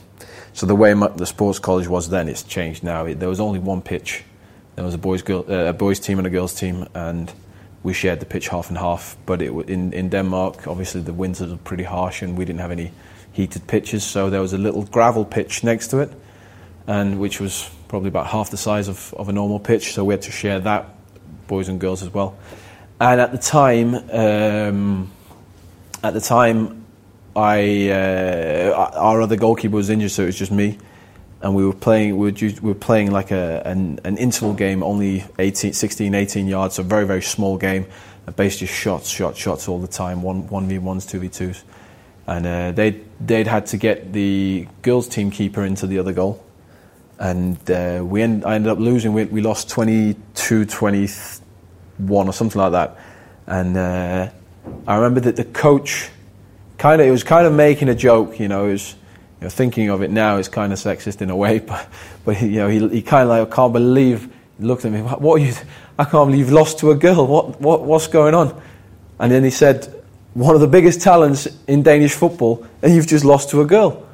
so 0.53 0.65
the 0.65 0.73
way 0.73 0.93
my, 0.93 1.09
the 1.09 1.25
sports 1.25 1.59
college 1.59 1.85
was 1.85 2.09
then, 2.09 2.29
it's 2.29 2.43
changed 2.43 2.81
now. 2.81 3.05
It, 3.05 3.19
there 3.19 3.27
was 3.27 3.41
only 3.41 3.59
one 3.59 3.81
pitch. 3.81 4.23
There 4.75 4.85
was 4.85 4.93
a 4.93 4.97
boys 4.97 5.21
girl, 5.21 5.43
uh, 5.49 5.65
a 5.65 5.73
boys 5.73 5.99
team 5.99 6.17
and 6.17 6.25
a 6.25 6.29
girls 6.29 6.55
team, 6.55 6.87
and 6.93 7.29
we 7.83 7.91
shared 7.91 8.21
the 8.21 8.25
pitch 8.25 8.47
half 8.47 8.69
and 8.69 8.77
half. 8.77 9.17
But 9.25 9.41
it, 9.41 9.51
in 9.69 9.91
in 9.91 10.07
Denmark, 10.07 10.65
obviously 10.65 11.01
the 11.01 11.11
winters 11.11 11.51
were 11.51 11.57
pretty 11.57 11.83
harsh, 11.83 12.21
and 12.21 12.37
we 12.37 12.45
didn't 12.45 12.61
have 12.61 12.71
any 12.71 12.93
heated 13.33 13.67
pitches. 13.67 14.05
So 14.05 14.29
there 14.29 14.41
was 14.41 14.53
a 14.53 14.57
little 14.57 14.83
gravel 14.83 15.25
pitch 15.25 15.65
next 15.65 15.89
to 15.89 15.99
it, 15.99 16.11
and 16.87 17.19
which 17.19 17.41
was 17.41 17.69
probably 17.89 18.07
about 18.07 18.27
half 18.27 18.49
the 18.49 18.57
size 18.57 18.87
of, 18.87 19.13
of 19.15 19.27
a 19.27 19.33
normal 19.33 19.59
pitch. 19.59 19.93
So 19.93 20.05
we 20.05 20.13
had 20.13 20.21
to 20.21 20.31
share 20.31 20.61
that, 20.61 20.87
boys 21.47 21.67
and 21.67 21.81
girls 21.81 22.01
as 22.01 22.13
well. 22.13 22.37
And 22.99 23.21
at 23.21 23.31
the 23.31 23.37
time, 23.37 23.93
um, 24.11 25.11
at 26.03 26.13
the 26.15 26.21
time, 26.21 26.83
I 27.35 27.91
uh, 27.91 28.91
our 28.95 29.21
other 29.21 29.35
goalkeeper 29.35 29.75
was 29.75 29.91
injured, 29.91 30.09
so 30.09 30.23
it 30.23 30.27
was 30.27 30.39
just 30.39 30.51
me, 30.51 30.79
and 31.41 31.53
we 31.53 31.63
were 31.63 31.73
playing. 31.73 32.17
We 32.17 32.31
were, 32.31 32.37
we 32.39 32.69
were 32.69 32.73
playing 32.73 33.11
like 33.11 33.29
a, 33.29 33.61
an, 33.65 33.99
an 34.03 34.17
interval 34.17 34.55
game, 34.55 34.81
only 34.81 35.23
18, 35.37 35.73
16, 35.73 36.15
18 36.15 36.47
yards, 36.47 36.75
so 36.75 36.83
very 36.83 37.05
very 37.05 37.21
small 37.21 37.57
game. 37.57 37.85
Basically, 38.35 38.65
shots, 38.65 39.09
shots, 39.09 39.37
shots 39.37 39.67
all 39.67 39.79
the 39.79 39.87
time. 39.87 40.23
One 40.23 40.47
one 40.47 40.67
v 40.67 40.79
ones, 40.79 41.05
two 41.05 41.19
v 41.19 41.29
twos, 41.29 41.63
and 42.25 42.47
uh, 42.47 42.71
they 42.71 42.99
they'd 43.21 43.45
had 43.45 43.67
to 43.67 43.77
get 43.77 44.11
the 44.11 44.67
girls' 44.81 45.07
team 45.07 45.29
keeper 45.29 45.63
into 45.63 45.85
the 45.85 45.99
other 45.99 46.13
goal, 46.13 46.43
and 47.19 47.57
uh, 47.69 48.01
we 48.03 48.23
end, 48.23 48.43
I 48.43 48.55
ended 48.55 48.71
up 48.71 48.79
losing. 48.79 49.13
We, 49.13 49.25
we 49.25 49.41
lost 49.41 49.69
22-21 52.01 52.27
or 52.27 52.33
something 52.33 52.61
like 52.61 52.71
that, 52.71 52.97
and 53.47 53.77
uh, 53.77 54.29
I 54.87 54.95
remember 54.95 55.19
that 55.21 55.35
the 55.35 55.45
coach 55.45 56.09
kind 56.77 57.01
of 57.01 57.07
it 57.07 57.11
was 57.11 57.23
kind 57.23 57.47
of 57.47 57.53
making 57.53 57.89
a 57.89 57.95
joke, 57.95 58.39
you 58.39 58.47
know. 58.47 58.67
It 58.67 58.73
was, 58.73 58.95
you 59.39 59.45
know, 59.45 59.49
thinking 59.49 59.89
of 59.89 60.01
it 60.01 60.11
now, 60.11 60.37
it's 60.37 60.47
kind 60.47 60.73
of 60.73 60.79
sexist 60.79 61.21
in 61.21 61.29
a 61.29 61.35
way, 61.35 61.59
but 61.67 61.87
but 62.25 62.41
you 62.41 62.57
know, 62.57 62.67
he, 62.67 62.87
he 62.89 63.01
kind 63.01 63.23
of 63.23 63.29
like 63.29 63.51
I 63.51 63.55
can't 63.55 63.73
believe. 63.73 64.33
Looked 64.59 64.85
at 64.85 64.91
me. 64.91 65.03
What, 65.03 65.21
what 65.21 65.39
you? 65.39 65.53
I 65.99 66.03
can't 66.03 66.29
believe 66.29 66.39
you've 66.39 66.51
lost 66.51 66.79
to 66.79 66.89
a 66.89 66.95
girl. 66.95 67.27
What 67.27 67.61
what 67.61 67.83
what's 67.83 68.07
going 68.07 68.33
on? 68.33 68.59
And 69.19 69.31
then 69.31 69.43
he 69.43 69.51
said, 69.51 69.93
one 70.33 70.53
of 70.53 70.61
the 70.61 70.67
biggest 70.67 71.01
talents 71.01 71.47
in 71.67 71.81
Danish 71.81 72.13
football, 72.13 72.65
and 72.81 72.93
you've 72.93 73.07
just 73.07 73.25
lost 73.25 73.49
to 73.51 73.61
a 73.61 73.65
girl. 73.65 74.07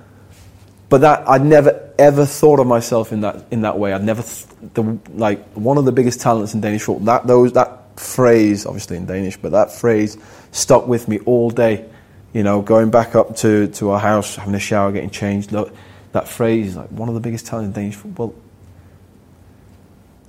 But 0.90 1.02
that 1.02 1.28
I'd 1.28 1.44
never 1.44 1.83
ever 1.98 2.26
thought 2.26 2.60
of 2.60 2.68
myself 2.68 3.12
in 3.12 3.22
that 3.22 3.46
in 3.52 3.62
that 3.62 3.78
way. 3.78 3.94
I'd 3.94 4.04
never 4.04 4.22
th- 4.22 4.46
the, 4.74 4.98
like 5.14 5.44
one 5.54 5.78
of 5.78 5.86
the 5.86 5.92
biggest 5.92 6.22
talents 6.22 6.54
in 6.54 6.62
Danish 6.62 6.84
football. 6.84 7.06
That 7.06 7.28
those 7.28 7.54
that 7.54 8.00
phrase, 8.00 8.66
obviously 8.66 8.98
in 8.98 9.06
Danish, 9.06 9.38
but 9.38 9.52
that 9.52 9.72
phrase 9.72 10.18
stuck 10.52 10.88
with 10.88 11.08
me 11.08 11.20
all 11.20 11.50
day 11.50 11.86
you 12.34 12.42
know, 12.42 12.62
going 12.62 12.90
back 12.90 13.16
up 13.16 13.36
to, 13.38 13.68
to 13.68 13.92
our 13.92 14.00
house, 14.00 14.36
having 14.36 14.56
a 14.56 14.60
shower, 14.60 14.92
getting 14.92 15.12
changed. 15.12 15.52
Look, 15.52 15.74
that 16.12 16.28
phrase, 16.28 16.76
like 16.76 16.90
one 16.90 17.08
of 17.08 17.16
the 17.16 17.22
biggest 17.22 17.46
talents 17.46 17.68
in 17.68 17.74
Danish 17.74 17.96
football. 17.96 18.36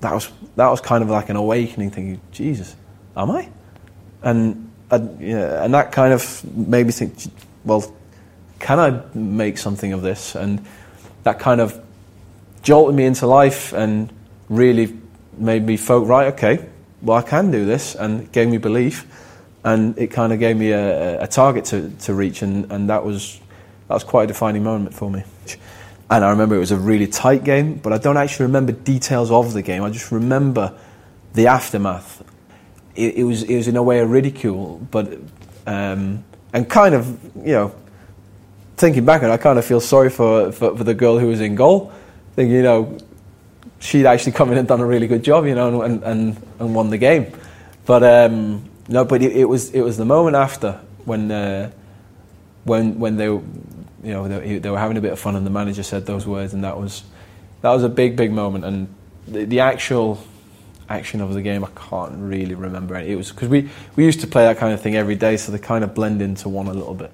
That 0.00 0.12
was 0.12 0.30
that 0.56 0.68
was 0.68 0.82
kind 0.82 1.02
of 1.02 1.08
like 1.08 1.30
an 1.30 1.36
awakening 1.36 1.90
thing. 1.90 2.20
Jesus, 2.30 2.76
am 3.16 3.30
I? 3.30 3.48
And 4.22 4.70
and, 4.90 5.20
yeah, 5.20 5.64
and 5.64 5.72
that 5.72 5.92
kind 5.92 6.12
of 6.12 6.44
made 6.56 6.84
me 6.84 6.92
think, 6.92 7.14
well, 7.64 7.90
can 8.60 8.78
I 8.78 9.02
make 9.14 9.56
something 9.56 9.94
of 9.94 10.02
this? 10.02 10.34
And 10.34 10.64
that 11.24 11.38
kind 11.38 11.60
of 11.60 11.82
jolted 12.62 12.94
me 12.94 13.04
into 13.04 13.26
life 13.26 13.72
and 13.72 14.12
really 14.48 14.96
made 15.36 15.64
me 15.64 15.76
feel 15.76 16.04
right. 16.06 16.32
Okay, 16.34 16.66
well, 17.02 17.18
I 17.18 17.22
can 17.22 17.50
do 17.50 17.66
this, 17.66 17.94
and 17.94 18.30
gave 18.32 18.48
me 18.48 18.58
belief 18.58 19.06
and 19.64 19.96
it 19.98 20.08
kind 20.08 20.32
of 20.32 20.38
gave 20.38 20.56
me 20.56 20.70
a, 20.70 21.22
a 21.22 21.26
target 21.26 21.64
to, 21.66 21.90
to 22.00 22.14
reach, 22.14 22.42
and, 22.42 22.70
and 22.70 22.90
that 22.90 23.04
was 23.04 23.40
that 23.88 23.94
was 23.94 24.04
quite 24.04 24.24
a 24.24 24.26
defining 24.26 24.62
moment 24.62 24.94
for 24.94 25.10
me. 25.10 25.24
And 26.10 26.22
I 26.24 26.30
remember 26.30 26.54
it 26.54 26.60
was 26.60 26.70
a 26.70 26.76
really 26.76 27.06
tight 27.06 27.44
game, 27.44 27.76
but 27.76 27.92
I 27.92 27.98
don't 27.98 28.18
actually 28.18 28.46
remember 28.46 28.72
details 28.72 29.30
of 29.30 29.54
the 29.54 29.62
game. 29.62 29.82
I 29.82 29.90
just 29.90 30.12
remember 30.12 30.78
the 31.32 31.46
aftermath. 31.46 32.22
It, 32.94 33.16
it 33.16 33.24
was 33.24 33.42
it 33.42 33.56
was 33.56 33.66
in 33.66 33.76
a 33.76 33.82
way 33.82 34.00
a 34.00 34.06
ridicule, 34.06 34.86
but 34.90 35.18
um, 35.66 36.24
and 36.52 36.68
kind 36.68 36.94
of 36.94 37.18
you 37.36 37.52
know 37.52 37.74
thinking 38.76 39.04
back 39.04 39.22
on 39.22 39.30
it, 39.30 39.32
I 39.32 39.36
kind 39.36 39.58
of 39.58 39.64
feel 39.64 39.80
sorry 39.80 40.10
for, 40.10 40.52
for, 40.52 40.76
for 40.76 40.84
the 40.84 40.94
girl 40.94 41.18
who 41.18 41.28
was 41.28 41.40
in 41.40 41.54
goal. 41.54 41.92
Thinking 42.34 42.56
you 42.56 42.62
know 42.62 42.98
she'd 43.78 44.06
actually 44.06 44.32
come 44.32 44.50
in 44.50 44.58
and 44.58 44.66
done 44.66 44.80
a 44.80 44.86
really 44.86 45.06
good 45.06 45.22
job, 45.22 45.46
you 45.46 45.54
know, 45.54 45.82
and 45.82 46.02
and, 46.02 46.46
and 46.58 46.74
won 46.74 46.90
the 46.90 46.98
game. 46.98 47.32
But 47.86 48.02
um, 48.02 48.68
no, 48.88 49.04
but 49.04 49.22
it, 49.22 49.36
it, 49.36 49.44
was 49.44 49.70
it 49.70 49.82
was 49.82 49.96
the 49.96 50.04
moment 50.04 50.36
after 50.36 50.80
when 51.04 51.30
uh, 51.30 51.70
when 52.64 52.98
when 52.98 53.16
they 53.16 53.26
you 53.26 53.42
know 54.02 54.28
they, 54.28 54.58
they, 54.58 54.70
were 54.70 54.78
having 54.78 54.96
a 54.96 55.00
bit 55.00 55.12
of 55.12 55.18
fun 55.18 55.36
and 55.36 55.46
the 55.46 55.50
manager 55.50 55.82
said 55.82 56.06
those 56.06 56.26
words 56.26 56.52
and 56.52 56.64
that 56.64 56.78
was 56.78 57.02
that 57.62 57.70
was 57.70 57.82
a 57.82 57.88
big 57.88 58.16
big 58.16 58.32
moment 58.32 58.64
and 58.64 58.94
the, 59.26 59.44
the 59.44 59.60
actual 59.60 60.22
action 60.88 61.22
of 61.22 61.32
the 61.32 61.40
game 61.40 61.64
I 61.64 61.70
can't 61.74 62.14
really 62.18 62.54
remember 62.54 62.94
it 62.96 63.16
was 63.16 63.32
because 63.32 63.48
we 63.48 63.70
we 63.96 64.04
used 64.04 64.20
to 64.20 64.26
play 64.26 64.44
that 64.44 64.58
kind 64.58 64.74
of 64.74 64.82
thing 64.82 64.96
every 64.96 65.14
day 65.14 65.38
so 65.38 65.52
they 65.52 65.58
kind 65.58 65.82
of 65.82 65.94
blend 65.94 66.20
into 66.20 66.48
one 66.48 66.66
a 66.66 66.74
little 66.74 66.94
bit. 66.94 67.10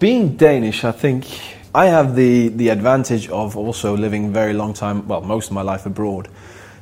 Being 0.00 0.36
Danish, 0.36 0.82
I 0.82 0.92
think 0.92 1.26
I 1.74 1.86
have 1.86 2.16
the 2.16 2.48
the 2.48 2.70
advantage 2.70 3.28
of 3.28 3.56
also 3.56 3.96
living 3.96 4.32
very 4.32 4.54
long 4.54 4.72
time 4.72 5.06
well 5.06 5.20
most 5.20 5.50
of 5.50 5.52
my 5.52 5.62
life 5.62 5.84
abroad. 5.86 6.28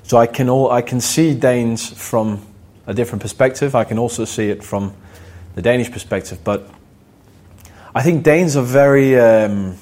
So 0.05 0.19
I 0.19 0.27
can 0.27 0.49
all 0.49 0.71
I 0.71 0.83
can 0.83 1.01
see 1.01 1.35
Danes 1.35 1.91
from 1.91 2.41
a 2.87 2.95
different 2.95 3.21
perspective. 3.21 3.75
I 3.75 3.85
can 3.85 3.99
also 3.99 4.25
see 4.25 4.51
it 4.51 4.63
from 4.63 4.95
the 5.57 5.63
Danish 5.63 5.91
perspective, 5.91 6.39
but 6.45 6.71
I 7.95 8.03
think 8.03 8.23
Danes 8.23 8.57
are 8.57 8.63
very, 8.63 9.19
um, 9.19 9.75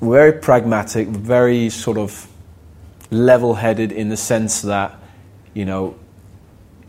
very 0.00 0.32
pragmatic, 0.32 1.06
very 1.06 1.70
sort 1.70 1.96
of 1.96 2.26
level-headed 3.12 3.92
in 3.92 4.08
the 4.08 4.16
sense 4.16 4.62
that, 4.62 4.98
you 5.54 5.64
know, 5.64 5.94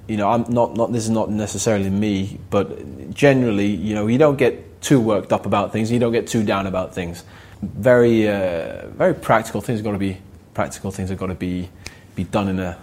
you 0.07 0.17
know, 0.17 0.29
I'm 0.29 0.43
not, 0.49 0.75
not. 0.75 0.91
This 0.91 1.03
is 1.03 1.09
not 1.09 1.29
necessarily 1.29 1.89
me, 1.89 2.39
but 2.49 3.13
generally, 3.13 3.67
you 3.67 3.95
know, 3.95 4.07
you 4.07 4.17
don't 4.17 4.37
get 4.37 4.81
too 4.81 4.99
worked 4.99 5.33
up 5.33 5.45
about 5.45 5.71
things. 5.71 5.91
You 5.91 5.99
don't 5.99 6.11
get 6.11 6.27
too 6.27 6.43
down 6.43 6.67
about 6.67 6.93
things. 6.93 7.23
Very, 7.61 8.27
uh, 8.27 8.87
very 8.89 9.15
practical 9.15 9.61
things. 9.61 9.81
Got 9.81 9.93
to 9.93 9.97
be 9.97 10.17
practical. 10.53 10.91
Things 10.91 11.09
have 11.09 11.17
got 11.17 11.27
to 11.27 11.35
be 11.35 11.69
be 12.15 12.23
done 12.23 12.47
in 12.49 12.59
a. 12.59 12.77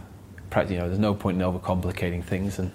You 0.55 0.77
know, 0.77 0.87
there's 0.87 0.99
no 0.99 1.15
point 1.15 1.41
in 1.41 1.49
overcomplicating 1.49 2.23
things. 2.23 2.59
And 2.59 2.73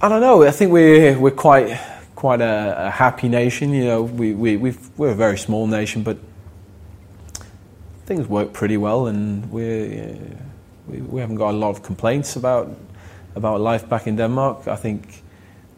I 0.00 0.08
don't 0.08 0.20
know. 0.20 0.42
I 0.42 0.50
think 0.50 0.72
we're 0.72 1.18
we're 1.18 1.30
quite 1.30 1.78
quite 2.16 2.40
a, 2.40 2.86
a 2.86 2.90
happy 2.90 3.28
nation. 3.28 3.72
You 3.72 3.84
know, 3.84 4.02
we 4.02 4.34
we 4.34 4.56
we 4.56 4.70
are 5.00 5.10
a 5.10 5.14
very 5.14 5.38
small 5.38 5.66
nation, 5.66 6.02
but 6.02 6.18
things 8.06 8.26
work 8.26 8.52
pretty 8.52 8.76
well, 8.76 9.06
and 9.06 9.50
we 9.52 10.18
we 10.88 11.20
haven't 11.20 11.36
got 11.36 11.50
a 11.50 11.56
lot 11.56 11.70
of 11.70 11.82
complaints 11.82 12.36
about 12.36 12.76
about 13.34 13.60
life 13.60 13.88
back 13.88 14.06
in 14.06 14.16
Denmark. 14.16 14.68
I 14.68 14.76
think 14.76 15.22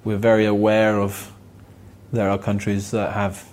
we're 0.04 0.16
very 0.16 0.46
aware 0.46 1.00
of 1.00 1.32
there 2.12 2.30
are 2.30 2.38
countries 2.38 2.92
that 2.92 3.12
have 3.12 3.44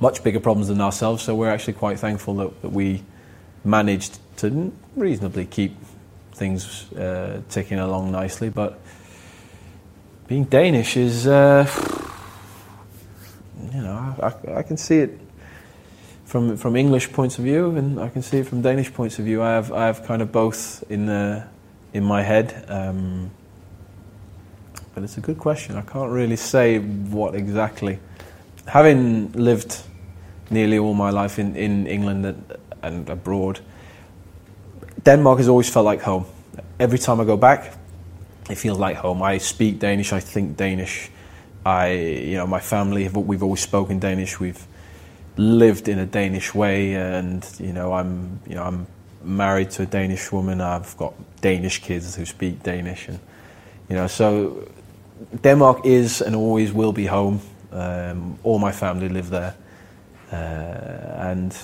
much 0.00 0.22
bigger 0.22 0.40
problems 0.40 0.68
than 0.68 0.80
ourselves, 0.80 1.22
so 1.22 1.34
we're 1.34 1.50
actually 1.50 1.72
quite 1.72 1.98
thankful 1.98 2.34
that, 2.36 2.62
that 2.62 2.72
we 2.72 3.02
managed 3.64 4.18
to 4.36 4.72
reasonably 4.94 5.46
keep 5.46 5.74
things 6.34 6.92
uh, 6.92 7.40
ticking 7.48 7.78
along 7.78 8.12
nicely. 8.12 8.50
But 8.50 8.78
being 10.28 10.44
Danish 10.44 10.96
is, 10.96 11.26
uh, 11.26 11.66
you 13.72 13.82
know, 13.82 14.14
I, 14.22 14.58
I, 14.58 14.62
can 14.62 14.76
see 14.76 14.98
it 14.98 15.18
from 16.26 16.56
from 16.56 16.76
English 16.76 17.12
points 17.12 17.38
of 17.38 17.44
view, 17.44 17.76
and 17.76 17.98
I 17.98 18.08
can 18.10 18.22
see 18.22 18.38
it 18.38 18.46
from 18.46 18.60
Danish 18.60 18.92
points 18.92 19.18
of 19.18 19.24
view. 19.24 19.42
I 19.42 19.52
have 19.52 19.72
I 19.72 19.86
have 19.86 20.04
kind 20.04 20.20
of 20.20 20.30
both 20.30 20.84
in 20.90 21.06
the 21.06 21.44
in 21.94 22.04
my 22.04 22.22
head. 22.22 22.64
Um, 22.68 23.30
but 24.94 25.04
it's 25.04 25.18
a 25.18 25.20
good 25.20 25.38
question. 25.38 25.76
I 25.76 25.82
can't 25.82 26.10
really 26.10 26.36
say 26.36 26.78
what 26.78 27.34
exactly. 27.34 27.98
Having 28.66 29.32
lived 29.32 29.82
nearly 30.50 30.78
all 30.78 30.94
my 30.94 31.10
life 31.10 31.38
in, 31.38 31.54
in 31.54 31.86
England 31.86 32.24
and, 32.24 32.56
and 32.82 33.10
abroad, 33.10 33.60
Denmark 35.02 35.38
has 35.38 35.48
always 35.48 35.68
felt 35.68 35.84
like 35.84 36.00
home. 36.00 36.24
Every 36.80 36.98
time 36.98 37.20
I 37.20 37.24
go 37.24 37.36
back, 37.36 37.74
it 38.48 38.56
feels 38.56 38.78
like 38.78 38.96
home. 38.96 39.22
I 39.22 39.38
speak 39.38 39.78
Danish. 39.78 40.12
I 40.12 40.20
think 40.20 40.56
Danish. 40.56 41.10
I, 41.64 41.92
you 41.92 42.36
know, 42.36 42.46
my 42.46 42.60
family 42.60 43.06
we've 43.08 43.42
always 43.42 43.60
spoken 43.60 43.98
Danish. 43.98 44.40
We've 44.40 44.66
lived 45.36 45.88
in 45.88 45.98
a 45.98 46.06
Danish 46.06 46.54
way, 46.54 46.94
and 46.94 47.46
you 47.58 47.72
know, 47.72 47.92
I'm, 47.92 48.40
you 48.46 48.54
know, 48.54 48.64
I'm 48.64 48.86
married 49.22 49.70
to 49.72 49.82
a 49.82 49.86
Danish 49.86 50.32
woman. 50.32 50.60
I've 50.60 50.96
got 50.96 51.14
Danish 51.40 51.82
kids 51.82 52.16
who 52.16 52.24
speak 52.24 52.62
Danish, 52.62 53.08
and 53.08 53.18
you 53.88 53.96
know, 53.96 54.06
so 54.06 54.68
Denmark 55.42 55.84
is 55.84 56.22
and 56.22 56.34
always 56.34 56.72
will 56.72 56.92
be 56.92 57.06
home. 57.06 57.40
Um, 57.72 58.38
all 58.42 58.58
my 58.58 58.72
family 58.72 59.08
live 59.08 59.30
there, 59.30 59.54
uh, 60.32 61.28
and 61.28 61.56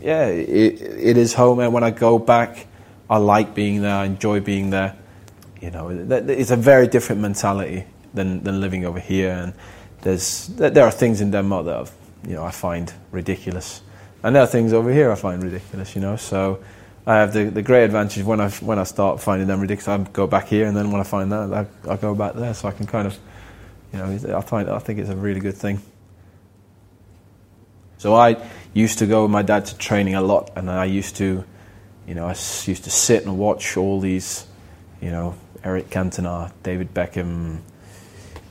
yeah, 0.00 0.26
it, 0.26 0.82
it 0.82 1.16
is 1.16 1.34
home. 1.34 1.60
And 1.60 1.72
when 1.72 1.84
I 1.84 1.90
go 1.90 2.18
back, 2.18 2.66
I 3.08 3.18
like 3.18 3.54
being 3.54 3.82
there. 3.82 3.94
I 3.94 4.04
enjoy 4.04 4.40
being 4.40 4.70
there. 4.70 4.96
You 5.60 5.70
know, 5.70 5.88
it's 5.88 6.50
a 6.50 6.56
very 6.56 6.86
different 6.86 7.22
mentality 7.22 7.84
than 8.12 8.42
than 8.42 8.60
living 8.60 8.84
over 8.84 9.00
here. 9.00 9.30
And 9.30 9.54
there's 10.02 10.48
there 10.48 10.84
are 10.84 10.90
things 10.90 11.20
in 11.20 11.30
Denmark 11.30 11.64
that 11.66 11.76
I've, 11.76 11.92
you 12.26 12.34
know 12.34 12.44
I 12.44 12.50
find 12.50 12.92
ridiculous, 13.12 13.82
and 14.22 14.34
there 14.34 14.42
are 14.42 14.46
things 14.46 14.72
over 14.72 14.92
here 14.92 15.10
I 15.10 15.14
find 15.14 15.42
ridiculous. 15.42 15.94
You 15.94 16.02
know, 16.02 16.16
so 16.16 16.62
I 17.06 17.16
have 17.16 17.32
the, 17.32 17.44
the 17.44 17.62
great 17.62 17.84
advantage 17.84 18.24
when 18.24 18.40
I 18.40 18.50
when 18.50 18.78
I 18.78 18.84
start 18.84 19.20
finding 19.20 19.46
them 19.46 19.60
ridiculous, 19.60 19.88
I 19.88 20.10
go 20.12 20.26
back 20.26 20.48
here, 20.48 20.66
and 20.66 20.76
then 20.76 20.90
when 20.90 21.00
I 21.00 21.04
find 21.04 21.30
that, 21.30 21.52
I, 21.86 21.92
I 21.92 21.96
go 21.96 22.14
back 22.14 22.34
there, 22.34 22.52
so 22.52 22.68
I 22.68 22.72
can 22.72 22.86
kind 22.86 23.06
of, 23.06 23.16
you 23.92 23.98
know, 24.00 24.36
I 24.36 24.40
find 24.40 24.68
I 24.68 24.80
think 24.80 24.98
it's 24.98 25.10
a 25.10 25.16
really 25.16 25.40
good 25.40 25.56
thing. 25.56 25.80
So 27.98 28.14
I 28.14 28.36
used 28.74 28.98
to 28.98 29.06
go 29.06 29.22
with 29.22 29.30
my 29.30 29.42
dad 29.42 29.66
to 29.66 29.78
training 29.78 30.16
a 30.16 30.20
lot, 30.20 30.50
and 30.56 30.68
I 30.68 30.84
used 30.84 31.16
to, 31.16 31.44
you 32.06 32.14
know, 32.14 32.26
I 32.26 32.30
used 32.30 32.84
to 32.84 32.90
sit 32.90 33.24
and 33.24 33.38
watch 33.38 33.76
all 33.76 34.00
these, 34.00 34.46
you 35.00 35.10
know, 35.10 35.36
Eric 35.62 35.88
Cantona, 35.90 36.52
David 36.62 36.92
Beckham, 36.92 37.60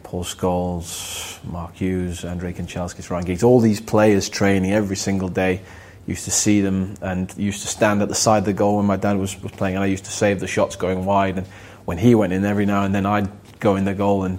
Paul 0.06 0.24
Scholes, 0.24 1.44
Mark 1.44 1.76
Hughes, 1.76 2.24
Andrei 2.24 2.54
Kanchelskis, 2.54 3.10
Ryan 3.10 3.26
Giggs, 3.26 3.44
all 3.44 3.60
these 3.60 3.82
players 3.82 4.30
training 4.30 4.72
every 4.72 4.96
single 4.96 5.30
day 5.30 5.62
used 6.06 6.26
to 6.26 6.32
see 6.32 6.62
them 6.62 6.94
and 7.02 7.36
used 7.38 7.64
to 7.64 7.68
stand 7.68 8.04
at 8.04 8.08
the 8.08 8.16
side 8.16 8.38
of 8.38 8.46
the 8.46 8.54
goal 8.54 8.78
when 8.78 8.86
my 8.86 8.98
dad 8.98 9.18
was, 9.18 9.42
was 9.42 9.52
playing, 9.52 9.76
and 9.76 9.84
I 9.84 9.88
used 9.88 10.06
to 10.06 10.12
save 10.12 10.40
the 10.40 10.48
shots 10.48 10.76
going 10.76 11.06
wide. 11.06 11.40
And 11.40 11.48
when 11.86 11.98
he 11.98 12.14
went 12.14 12.34
in, 12.34 12.46
every 12.46 12.68
now 12.68 12.84
and 12.84 12.94
then 12.94 13.08
I'd 13.08 13.30
go 13.60 13.76
in 13.76 13.86
the 13.86 13.96
goal, 13.96 14.24
and 14.24 14.38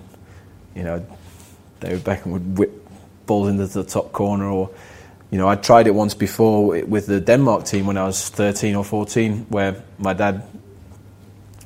you 0.76 0.84
know, 0.84 1.04
David 1.80 2.04
Beckham 2.04 2.26
would 2.26 2.58
whip 2.58 2.70
balls 3.26 3.48
into 3.48 3.66
the 3.66 3.82
top 3.82 4.12
corner. 4.12 4.48
Or, 4.48 4.70
you 5.32 5.38
know, 5.38 5.48
I 5.48 5.56
tried 5.56 5.88
it 5.88 5.94
once 5.96 6.14
before 6.14 6.84
with 6.84 7.06
the 7.06 7.20
Denmark 7.20 7.64
team 7.64 7.86
when 7.86 7.96
I 7.96 8.04
was 8.04 8.28
13 8.28 8.76
or 8.76 8.84
14, 8.84 9.46
where 9.48 9.82
my 9.98 10.12
dad 10.12 10.46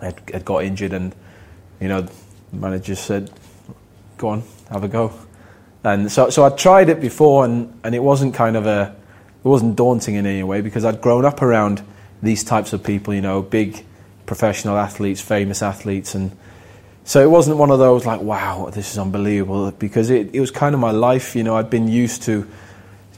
had, 0.00 0.22
had 0.32 0.44
got 0.46 0.64
injured, 0.64 0.94
and 0.94 1.14
you 1.80 1.88
know, 1.88 2.00
the 2.00 2.56
manager 2.56 2.94
said, 2.94 3.30
"Go 4.20 4.28
on, 4.28 4.42
have 4.70 4.84
a 4.84 4.88
go." 4.88 5.12
And 5.82 6.12
so, 6.12 6.28
so 6.28 6.44
I 6.44 6.50
tried 6.50 6.90
it 6.90 7.00
before, 7.00 7.46
and, 7.46 7.72
and 7.82 7.94
it 7.94 8.02
wasn't 8.02 8.34
kind 8.34 8.54
of 8.56 8.66
a 8.66 8.94
it 9.42 9.48
wasn't 9.48 9.76
daunting 9.76 10.16
in 10.16 10.26
any 10.26 10.42
way 10.42 10.60
because 10.60 10.84
I'd 10.84 11.00
grown 11.00 11.24
up 11.24 11.40
around 11.40 11.82
these 12.22 12.44
types 12.44 12.74
of 12.74 12.84
people, 12.84 13.14
you 13.14 13.22
know, 13.22 13.40
big 13.40 13.82
professional 14.26 14.76
athletes, 14.76 15.22
famous 15.22 15.62
athletes, 15.62 16.14
and 16.14 16.36
so 17.04 17.22
it 17.22 17.30
wasn't 17.30 17.56
one 17.56 17.70
of 17.70 17.78
those 17.78 18.04
like, 18.04 18.20
wow, 18.20 18.68
this 18.70 18.92
is 18.92 18.98
unbelievable, 18.98 19.70
because 19.70 20.10
it, 20.10 20.34
it 20.34 20.40
was 20.40 20.50
kind 20.50 20.74
of 20.74 20.80
my 20.80 20.90
life, 20.90 21.34
you 21.34 21.42
know, 21.42 21.56
I'd 21.56 21.70
been 21.70 21.88
used 21.88 22.22
to 22.24 22.46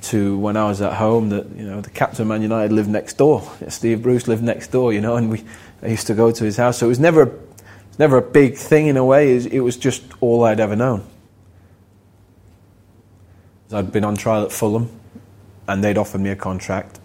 to 0.03 0.39
when 0.39 0.57
I 0.57 0.67
was 0.67 0.81
at 0.81 0.95
home 0.95 1.31
that, 1.31 1.47
you 1.57 1.65
know, 1.65 1.81
the 1.81 1.91
captain 1.91 2.23
of 2.23 2.29
Man 2.29 2.43
United 2.43 2.73
lived 2.73 2.89
next 2.89 3.19
door. 3.19 3.43
Steve 3.69 4.03
Bruce 4.03 4.27
lived 4.29 4.43
next 4.43 4.73
door, 4.73 4.93
you 4.93 5.01
know, 5.01 5.17
and 5.17 5.31
we 5.31 5.45
I 5.83 5.89
used 5.89 6.07
to 6.07 6.15
go 6.15 6.31
to 6.31 6.45
his 6.45 6.57
house. 6.57 6.79
So 6.79 6.87
it 6.87 6.89
was 6.89 7.01
never, 7.01 7.27
never 7.99 8.17
a 8.17 8.23
big 8.23 8.57
thing 8.57 8.87
in 8.87 8.97
a 8.97 9.05
way, 9.05 9.37
it 9.37 9.61
was 9.61 9.77
just 9.77 10.03
all 10.21 10.45
I'd 10.45 10.61
ever 10.61 10.77
known. 10.77 11.07
I'd 13.73 13.93
been 13.93 14.05
on 14.05 14.17
trial 14.17 14.45
at 14.45 14.53
Fulham 14.53 14.91
and 15.67 15.83
they'd 15.83 15.97
offered 15.97 16.21
me 16.21 16.31
a 16.31 16.37
contract, 16.37 17.01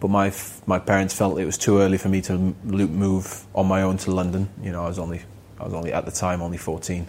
but 0.00 0.08
my 0.08 0.32
my 0.66 0.78
parents 0.78 1.14
felt 1.14 1.38
it 1.38 1.44
was 1.44 1.58
too 1.58 1.78
early 1.78 1.98
for 1.98 2.08
me 2.08 2.20
to 2.22 2.38
move 2.64 3.44
on 3.54 3.66
my 3.66 3.82
own 3.82 3.96
to 3.98 4.10
London. 4.10 4.48
You 4.62 4.72
know, 4.72 4.84
I 4.84 4.88
was 4.88 4.98
only 4.98 5.22
I 5.60 5.64
was 5.64 5.74
only 5.74 5.92
at 5.92 6.04
the 6.04 6.12
time 6.12 6.40
only 6.40 6.58
14. 6.58 7.06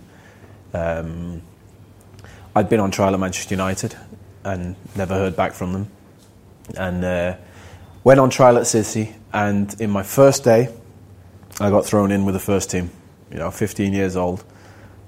Um, 0.74 1.42
I'd 2.56 2.70
been 2.70 2.80
on 2.80 2.92
trial 2.92 3.14
at 3.14 3.20
Manchester 3.20 3.54
United 3.54 3.96
and 4.44 4.76
never 4.96 5.14
heard 5.14 5.36
back 5.36 5.54
from 5.54 5.74
them, 5.74 5.92
and 6.78 7.06
uh, 7.06 7.38
went 8.04 8.20
on 8.20 8.30
trial 8.30 8.58
at 8.58 8.68
City. 8.68 9.16
And 9.32 9.80
in 9.80 9.92
my 9.92 10.04
first 10.04 10.44
day, 10.44 10.70
I 11.60 11.70
got 11.70 11.86
thrown 11.86 12.12
in 12.12 12.26
with 12.26 12.34
the 12.34 12.40
first 12.40 12.72
team. 12.72 12.90
You 13.32 13.38
know, 13.38 13.52
15 13.52 13.94
years 13.94 14.16
old, 14.16 14.44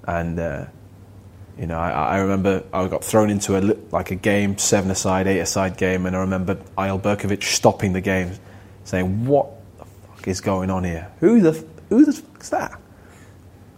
and. 0.06 0.40
Uh, 0.40 0.66
you 1.62 1.68
know, 1.68 1.78
I, 1.78 1.90
I, 1.90 2.18
remember 2.20 2.64
I 2.74 2.88
got 2.88 3.04
thrown 3.04 3.30
into 3.30 3.56
a 3.56 3.62
like 3.92 4.10
a 4.10 4.16
game, 4.16 4.58
seven 4.58 4.90
aside, 4.90 5.28
eight 5.28 5.40
aside 5.40 5.78
game, 5.78 6.06
and 6.06 6.16
I 6.16 6.20
remember 6.20 6.56
Eyal 6.78 7.00
Berkovic 7.00 7.44
stopping 7.44 7.94
the 7.94 8.02
game, 8.02 8.32
saying, 8.84 9.28
"What 9.28 9.52
the 9.78 9.86
fuck 9.86 10.28
is 10.28 10.42
going 10.42 10.72
on 10.72 10.84
here? 10.84 11.12
Who 11.20 11.42
the 11.42 11.64
who 11.90 12.06
the 12.06 12.14
fuck's 12.14 12.50
that?" 12.50 12.80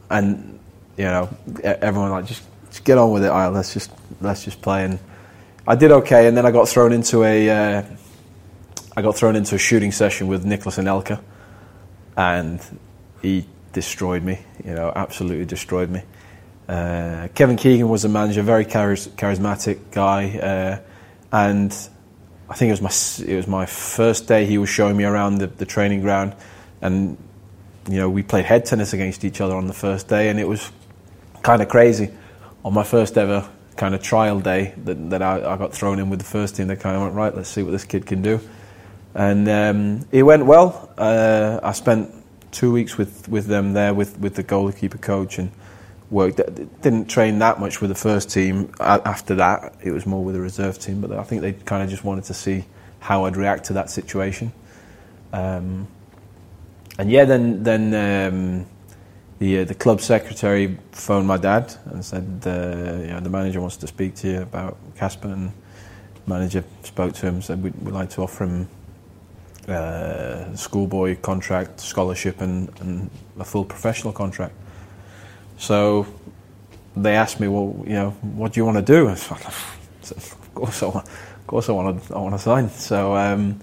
And 0.09 0.59
you 0.97 1.05
know, 1.05 1.29
everyone 1.63 2.11
like 2.11 2.25
just, 2.25 2.43
just 2.69 2.83
get 2.85 2.97
on 2.97 3.11
with 3.11 3.25
it, 3.25 3.31
Eyal. 3.31 3.53
Let's 3.53 3.73
just 3.73 3.91
let's 4.21 4.45
just 4.45 4.61
play. 4.61 4.85
And 4.85 4.99
I 5.67 5.75
did 5.75 5.91
okay, 5.91 6.27
and 6.27 6.37
then 6.37 6.45
I 6.45 6.51
got 6.51 6.69
thrown 6.69 6.93
into 6.93 7.23
a 7.23 7.49
uh, 7.49 7.83
I 8.95 9.01
got 9.01 9.17
thrown 9.17 9.35
into 9.35 9.55
a 9.55 9.59
shooting 9.59 9.91
session 9.91 10.27
with 10.27 10.45
Nicolas 10.45 10.77
Anelka, 10.77 11.19
and 12.15 12.61
he 13.21 13.45
destroyed 13.73 14.23
me. 14.23 14.39
You 14.63 14.73
know, 14.73 14.93
absolutely 14.95 15.45
destroyed 15.45 15.89
me. 15.89 16.03
Uh, 16.67 17.27
Kevin 17.35 17.57
Keegan 17.57 17.89
was 17.89 18.05
a 18.05 18.09
manager, 18.09 18.41
very 18.41 18.65
charis- 18.65 19.09
charismatic 19.09 19.91
guy, 19.91 20.37
uh, 20.37 20.79
and 21.31 21.71
I 22.49 22.53
think 22.55 22.69
it 22.69 22.79
was 22.79 22.81
my 22.81 23.25
it 23.27 23.35
was 23.35 23.47
my 23.47 23.65
first 23.65 24.27
day. 24.27 24.45
He 24.45 24.57
was 24.57 24.69
showing 24.69 24.95
me 24.95 25.03
around 25.03 25.39
the, 25.39 25.47
the 25.47 25.65
training 25.65 26.01
ground, 26.01 26.35
and 26.81 27.17
you 27.89 27.97
know 27.97 28.09
we 28.09 28.23
played 28.23 28.45
head 28.45 28.65
tennis 28.65 28.93
against 28.93 29.25
each 29.25 29.41
other 29.41 29.55
on 29.55 29.67
the 29.67 29.73
first 29.73 30.07
day, 30.07 30.29
and 30.29 30.39
it 30.39 30.47
was 30.47 30.71
kind 31.41 31.61
of 31.61 31.67
crazy. 31.67 32.09
On 32.63 32.73
my 32.73 32.83
first 32.83 33.17
ever 33.17 33.49
kind 33.75 33.93
of 33.93 34.01
trial 34.01 34.39
day, 34.39 34.73
that, 34.85 35.09
that 35.09 35.21
I, 35.21 35.53
I, 35.53 35.57
got 35.57 35.73
thrown 35.73 35.99
in 35.99 36.09
with 36.09 36.19
the 36.19 36.25
first 36.25 36.55
team. 36.55 36.67
They 36.67 36.77
kind 36.77 36.95
of 36.95 37.01
went 37.01 37.15
right, 37.15 37.35
let's 37.35 37.49
see 37.49 37.63
what 37.63 37.71
this 37.71 37.83
kid 37.83 38.05
can 38.05 38.21
do, 38.21 38.39
and 39.13 39.49
um, 39.49 40.07
it 40.13 40.23
went 40.23 40.45
well. 40.45 40.93
Uh, 40.97 41.59
I 41.61 41.73
spent 41.73 42.22
two 42.53 42.71
weeks 42.71 42.97
with, 42.97 43.27
with 43.27 43.47
them 43.47 43.73
there 43.73 43.93
with, 43.93 44.17
with 44.19 44.35
the 44.35 44.43
goalkeeper 44.43 44.97
coach 44.97 45.37
and 45.37 45.51
worked. 46.09 46.37
Didn't 46.81 47.07
train 47.07 47.39
that 47.39 47.59
much 47.59 47.81
with 47.81 47.89
the 47.89 47.95
first 47.95 48.29
team. 48.29 48.73
After 48.79 49.35
that, 49.35 49.75
it 49.83 49.91
was 49.91 50.05
more 50.05 50.23
with 50.23 50.35
the 50.35 50.41
reserve 50.41 50.79
team. 50.79 51.01
But 51.01 51.11
I 51.11 51.23
think 51.23 51.41
they 51.41 51.53
kind 51.53 51.83
of 51.83 51.89
just 51.89 52.03
wanted 52.03 52.23
to 52.25 52.33
see 52.33 52.65
how 52.99 53.25
I'd 53.25 53.35
react 53.35 53.65
to 53.65 53.73
that 53.73 53.89
situation. 53.89 54.53
Um, 55.33 55.87
and 56.97 57.09
yeah, 57.09 57.25
then 57.25 57.63
then 57.63 57.83
um, 57.93 58.65
the 59.39 59.59
uh, 59.59 59.63
the 59.65 59.73
club 59.73 59.99
secretary 59.99 60.77
phoned 60.91 61.27
my 61.27 61.37
dad 61.37 61.73
and 61.85 62.05
said, 62.05 62.43
uh, 62.45 63.01
you 63.01 63.07
know, 63.07 63.19
the 63.19 63.29
manager 63.29 63.59
wants 63.59 63.77
to 63.77 63.87
speak 63.87 64.15
to 64.15 64.27
you 64.27 64.41
about 64.41 64.77
Kasper. 64.95 65.27
And 65.27 65.51
manager 66.27 66.63
spoke 66.83 67.13
to 67.13 67.25
him, 67.25 67.41
said 67.41 67.63
we'd, 67.63 67.75
we'd 67.81 67.93
like 67.93 68.11
to 68.11 68.21
offer 68.21 68.45
him 68.45 68.67
uh, 69.67 70.55
schoolboy 70.55 71.15
contract, 71.21 71.79
scholarship, 71.79 72.41
and, 72.41 72.69
and 72.81 73.09
a 73.39 73.43
full 73.43 73.65
professional 73.65 74.13
contract. 74.13 74.53
So 75.57 76.05
they 76.95 77.15
asked 77.15 77.39
me, 77.39 77.47
well, 77.47 77.83
you 77.85 77.93
know, 77.93 78.09
what 78.21 78.53
do 78.53 78.59
you 78.59 78.65
want 78.65 78.77
to 78.77 78.83
do? 78.83 79.07
I 79.07 79.11
of 80.11 80.51
course 80.53 80.83
I 80.83 80.87
want, 80.87 81.07
of 81.07 81.47
course 81.47 81.69
I 81.69 81.71
want 81.71 82.03
to, 82.07 82.15
I 82.15 82.19
want 82.19 82.35
to 82.35 82.39
sign. 82.39 82.69
So, 82.69 83.15
um, 83.15 83.59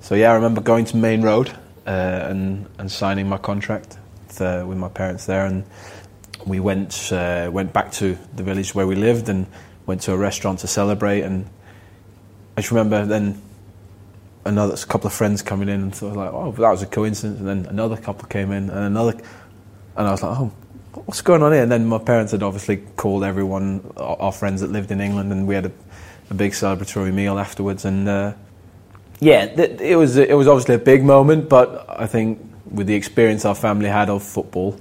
so 0.00 0.14
yeah, 0.14 0.30
I 0.30 0.34
remember 0.34 0.60
going 0.60 0.84
to 0.86 0.96
Maine 0.96 1.22
Road 1.22 1.50
uh, 1.86 1.90
and 2.30 2.66
and 2.78 2.90
signing 2.90 3.28
my 3.28 3.38
contract 3.38 3.98
with, 4.26 4.40
uh, 4.40 4.64
with, 4.66 4.78
my 4.78 4.88
parents 4.88 5.26
there, 5.26 5.44
and 5.44 5.64
we 6.46 6.60
went 6.60 7.12
uh, 7.12 7.50
went 7.52 7.72
back 7.72 7.92
to 7.92 8.16
the 8.34 8.42
village 8.42 8.74
where 8.74 8.86
we 8.86 8.94
lived 8.94 9.28
and 9.28 9.46
went 9.86 10.02
to 10.02 10.12
a 10.12 10.16
restaurant 10.16 10.60
to 10.60 10.66
celebrate. 10.66 11.22
And 11.22 11.46
I 12.56 12.60
just 12.60 12.70
remember 12.70 13.04
then 13.04 13.42
another 14.44 14.76
couple 14.76 15.06
of 15.06 15.12
friends 15.12 15.42
coming 15.42 15.68
in, 15.68 15.80
and 15.80 15.94
so 15.94 16.06
I 16.06 16.10
was 16.10 16.16
like, 16.16 16.32
oh, 16.32 16.52
that 16.52 16.70
was 16.70 16.82
a 16.82 16.86
coincidence. 16.86 17.38
And 17.38 17.48
then 17.48 17.66
another 17.66 17.96
couple 17.96 18.28
came 18.28 18.52
in, 18.52 18.70
and 18.70 18.78
another, 18.78 19.12
and 19.96 20.08
I 20.08 20.10
was 20.10 20.22
like, 20.22 20.38
oh 20.38 20.52
what's 20.94 21.22
going 21.22 21.42
on 21.42 21.52
here? 21.52 21.62
And 21.62 21.70
then 21.70 21.86
my 21.86 21.98
parents 21.98 22.32
had 22.32 22.42
obviously 22.42 22.78
called 22.96 23.24
everyone, 23.24 23.92
our 23.96 24.32
friends 24.32 24.60
that 24.60 24.70
lived 24.70 24.90
in 24.90 25.00
England, 25.00 25.32
and 25.32 25.46
we 25.46 25.54
had 25.54 25.66
a, 25.66 25.72
a 26.30 26.34
big 26.34 26.52
celebratory 26.52 27.12
meal 27.12 27.38
afterwards. 27.38 27.84
And 27.84 28.08
uh, 28.08 28.34
yeah, 29.20 29.44
it 29.44 29.96
was 29.96 30.16
it 30.16 30.36
was 30.36 30.46
obviously 30.46 30.76
a 30.76 30.78
big 30.78 31.04
moment, 31.04 31.48
but 31.48 31.86
I 31.88 32.06
think 32.06 32.40
with 32.70 32.86
the 32.86 32.94
experience 32.94 33.44
our 33.44 33.54
family 33.54 33.88
had 33.88 34.08
of 34.08 34.22
football, 34.22 34.78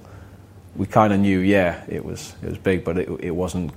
we 0.76 0.86
kind 0.86 1.14
of 1.14 1.20
knew, 1.20 1.40
yeah, 1.40 1.84
it 1.88 2.04
was 2.04 2.36
it 2.42 2.50
was 2.50 2.58
big, 2.58 2.84
but 2.84 2.98
it, 2.98 3.10
it 3.20 3.32
wasn't, 3.32 3.72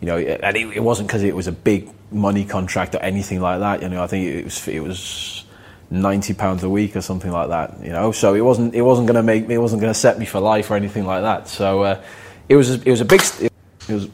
you 0.00 0.06
know, 0.06 0.18
and 0.18 0.56
it, 0.56 0.76
it 0.76 0.82
wasn't 0.82 1.08
because 1.08 1.22
it 1.22 1.34
was 1.34 1.46
a 1.46 1.52
big 1.52 1.88
money 2.10 2.44
contract 2.44 2.94
or 2.94 2.98
anything 2.98 3.40
like 3.40 3.60
that. 3.60 3.82
You 3.82 3.88
know, 3.88 4.02
I 4.02 4.06
think 4.06 4.26
it 4.26 4.44
was 4.44 4.68
it 4.68 4.80
was 4.80 5.44
ninety 5.90 6.34
pounds 6.34 6.62
a 6.62 6.68
week 6.68 6.96
or 6.96 7.00
something 7.00 7.30
like 7.30 7.48
that. 7.48 7.84
You 7.84 7.92
know, 7.92 8.12
so 8.12 8.34
it 8.34 8.40
wasn't 8.40 8.74
it 8.74 8.82
wasn't 8.82 9.06
going 9.06 9.16
to 9.16 9.22
make 9.22 9.46
me 9.46 9.54
it 9.54 9.58
wasn't 9.58 9.80
going 9.80 9.92
to 9.92 9.98
set 9.98 10.18
me 10.18 10.26
for 10.26 10.40
life 10.40 10.70
or 10.70 10.76
anything 10.76 11.06
like 11.06 11.22
that. 11.22 11.48
So 11.48 11.82
uh, 11.82 12.02
it 12.48 12.56
was 12.56 12.70
it 12.70 12.90
was 12.90 13.00
a 13.00 13.04
big 13.04 13.22
it 13.40 13.52
was 13.88 14.08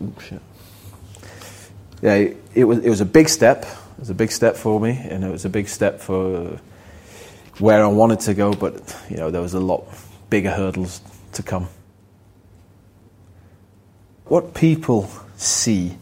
yeah 2.03 2.29
it 2.55 2.65
was 2.65 2.79
it 2.79 2.91
was 2.91 3.01
a 3.01 3.07
big 3.07 3.29
step. 3.29 3.63
It 3.63 4.01
was 4.01 4.11
a 4.11 4.15
big 4.15 4.33
step 4.33 4.57
for 4.57 4.81
me, 4.81 4.99
and 5.11 5.25
it 5.25 5.31
was 5.31 5.45
a 5.45 5.51
big 5.51 5.69
step 5.69 6.01
for 6.01 6.59
where 7.59 7.85
I 7.85 7.89
wanted 7.89 8.21
to 8.21 8.35
go. 8.35 8.53
But 8.53 8.97
you 9.09 9.17
know, 9.17 9.31
there 9.31 9.43
was 9.43 9.55
a 9.55 9.61
lot 9.61 9.85
bigger 10.31 10.51
hurdles 10.51 11.01
to 11.33 11.43
come. 11.43 11.69
What 14.25 14.55
people 14.55 15.11
see, 15.37 15.97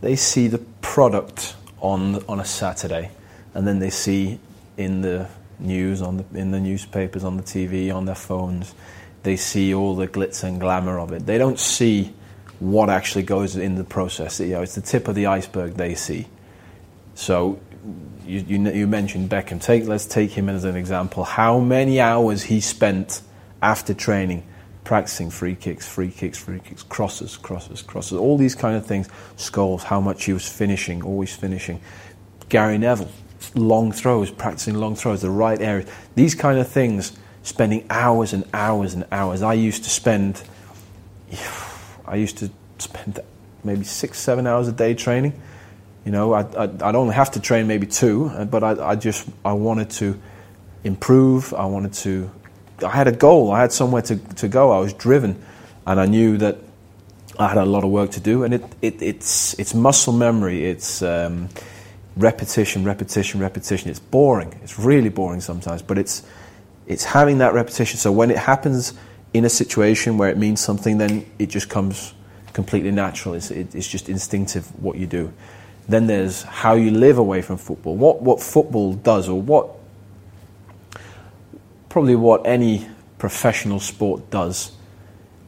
they 0.00 0.16
see 0.16 0.48
the 0.48 0.58
product 0.98 1.54
on 1.80 2.16
on 2.26 2.40
a 2.40 2.44
Saturday, 2.44 3.08
and 3.54 3.68
then 3.68 3.78
they 3.78 3.88
see 3.88 4.36
in 4.76 5.00
the 5.00 5.28
news, 5.60 6.02
on 6.02 6.16
the, 6.16 6.24
in 6.34 6.50
the 6.50 6.58
newspapers, 6.58 7.22
on 7.22 7.36
the 7.36 7.42
TV, 7.44 7.94
on 7.94 8.04
their 8.04 8.16
phones. 8.16 8.74
They 9.22 9.36
see 9.36 9.72
all 9.72 9.94
the 9.94 10.08
glitz 10.08 10.42
and 10.42 10.58
glamour 10.58 10.98
of 10.98 11.12
it. 11.12 11.24
They 11.24 11.38
don't 11.38 11.60
see 11.60 12.12
what 12.58 12.90
actually 12.90 13.22
goes 13.22 13.54
in 13.54 13.76
the 13.76 13.84
process. 13.84 14.40
You 14.40 14.48
know, 14.48 14.62
it's 14.62 14.74
the 14.74 14.80
tip 14.80 15.06
of 15.06 15.14
the 15.14 15.26
iceberg 15.26 15.74
they 15.74 15.94
see. 15.94 16.26
So 17.14 17.60
you, 18.26 18.40
you, 18.40 18.72
you, 18.72 18.86
mentioned 18.88 19.30
Beckham. 19.30 19.62
Take, 19.62 19.86
let's 19.86 20.04
take 20.04 20.32
him 20.32 20.48
as 20.48 20.64
an 20.64 20.74
example. 20.74 21.22
How 21.22 21.60
many 21.60 22.00
hours 22.00 22.42
he 22.42 22.60
spent 22.60 23.22
after 23.62 23.94
training 23.94 24.42
practicing 24.88 25.28
free 25.28 25.54
kicks, 25.54 25.86
free 25.86 26.10
kicks, 26.10 26.38
free 26.38 26.58
kicks, 26.60 26.82
crosses, 26.82 27.36
crosses, 27.36 27.82
crosses, 27.82 28.16
all 28.16 28.38
these 28.38 28.54
kind 28.54 28.74
of 28.74 28.86
things. 28.86 29.06
Scholes, 29.36 29.82
how 29.82 30.00
much 30.00 30.24
he 30.24 30.32
was 30.32 30.48
finishing, 30.48 31.02
always 31.02 31.36
finishing. 31.36 31.78
Gary 32.48 32.78
Neville, 32.78 33.10
long 33.54 33.92
throws, 33.92 34.30
practicing 34.30 34.76
long 34.76 34.96
throws, 34.96 35.20
the 35.20 35.28
right 35.28 35.60
area. 35.60 35.84
These 36.14 36.34
kind 36.34 36.58
of 36.58 36.68
things, 36.68 37.12
spending 37.42 37.84
hours 37.90 38.32
and 38.32 38.44
hours 38.54 38.94
and 38.94 39.04
hours. 39.12 39.42
I 39.42 39.52
used 39.52 39.84
to 39.84 39.90
spend, 39.90 40.42
I 42.06 42.16
used 42.16 42.38
to 42.38 42.50
spend 42.78 43.20
maybe 43.64 43.84
six, 43.84 44.18
seven 44.18 44.46
hours 44.46 44.68
a 44.68 44.72
day 44.72 44.94
training. 44.94 45.38
You 46.06 46.12
know, 46.12 46.32
I'd, 46.32 46.56
I'd, 46.56 46.82
I'd 46.82 46.94
only 46.94 47.14
have 47.14 47.32
to 47.32 47.40
train 47.40 47.66
maybe 47.66 47.86
two, 47.86 48.28
uh, 48.28 48.46
but 48.46 48.64
I, 48.64 48.92
I 48.92 48.94
just, 48.96 49.28
I 49.44 49.52
wanted 49.52 49.90
to 50.00 50.18
improve. 50.82 51.52
I 51.52 51.66
wanted 51.66 51.92
to, 52.04 52.30
I 52.84 52.90
had 52.90 53.08
a 53.08 53.12
goal. 53.12 53.52
I 53.52 53.60
had 53.60 53.72
somewhere 53.72 54.02
to, 54.02 54.16
to 54.16 54.48
go. 54.48 54.70
I 54.70 54.78
was 54.78 54.92
driven 54.92 55.42
and 55.86 56.00
I 56.00 56.06
knew 56.06 56.38
that 56.38 56.58
I 57.38 57.48
had 57.48 57.58
a 57.58 57.64
lot 57.64 57.84
of 57.84 57.90
work 57.90 58.10
to 58.12 58.20
do 58.20 58.44
and 58.44 58.54
it, 58.54 58.64
it, 58.82 59.02
it's, 59.02 59.58
it's 59.58 59.74
muscle 59.74 60.12
memory. 60.12 60.64
It's, 60.64 61.02
um, 61.02 61.48
repetition, 62.18 62.84
repetition, 62.84 63.40
repetition. 63.40 63.90
It's 63.90 64.00
boring. 64.00 64.58
It's 64.62 64.78
really 64.78 65.08
boring 65.08 65.40
sometimes, 65.40 65.82
but 65.82 65.96
it's 65.96 66.24
it's 66.86 67.04
having 67.04 67.38
that 67.38 67.54
repetition. 67.54 67.98
So 67.98 68.10
when 68.10 68.30
it 68.30 68.38
happens 68.38 68.94
in 69.34 69.44
a 69.44 69.50
situation 69.50 70.16
where 70.16 70.30
it 70.30 70.38
means 70.38 70.60
something, 70.60 70.98
then 70.98 71.26
it 71.38 71.46
just 71.50 71.68
comes 71.68 72.14
completely 72.54 72.90
natural. 72.90 73.34
It's, 73.34 73.50
it, 73.50 73.74
it's 73.74 73.86
just 73.86 74.08
instinctive 74.08 74.66
what 74.82 74.96
you 74.96 75.06
do. 75.06 75.32
Then 75.86 76.06
there's 76.06 76.42
how 76.42 76.74
you 76.74 76.90
live 76.90 77.18
away 77.18 77.42
from 77.42 77.56
football. 77.56 77.96
What 77.96 78.20
what 78.22 78.42
football 78.42 78.94
does, 78.94 79.28
or 79.28 79.40
what 79.40 79.77
probably 81.88 82.16
what 82.16 82.46
any 82.46 82.88
professional 83.18 83.80
sport 83.80 84.30
does. 84.30 84.72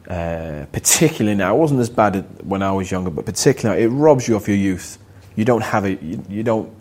Uh, 0.07 0.65
particularly 0.71 1.37
now, 1.37 1.55
it 1.55 1.59
wasn't 1.59 1.79
as 1.79 1.89
bad 1.89 2.25
when 2.43 2.61
I 2.61 2.71
was 2.71 2.91
younger, 2.91 3.09
but 3.09 3.25
particularly 3.25 3.79
now, 3.79 3.85
it 3.85 3.89
robs 3.89 4.27
you 4.27 4.35
of 4.35 4.47
your 4.47 4.57
youth 4.57 4.97
you 5.35 5.45
don't 5.45 5.61
have 5.61 5.85
it. 5.85 6.01
You, 6.01 6.23
you 6.29 6.43
don't. 6.43 6.71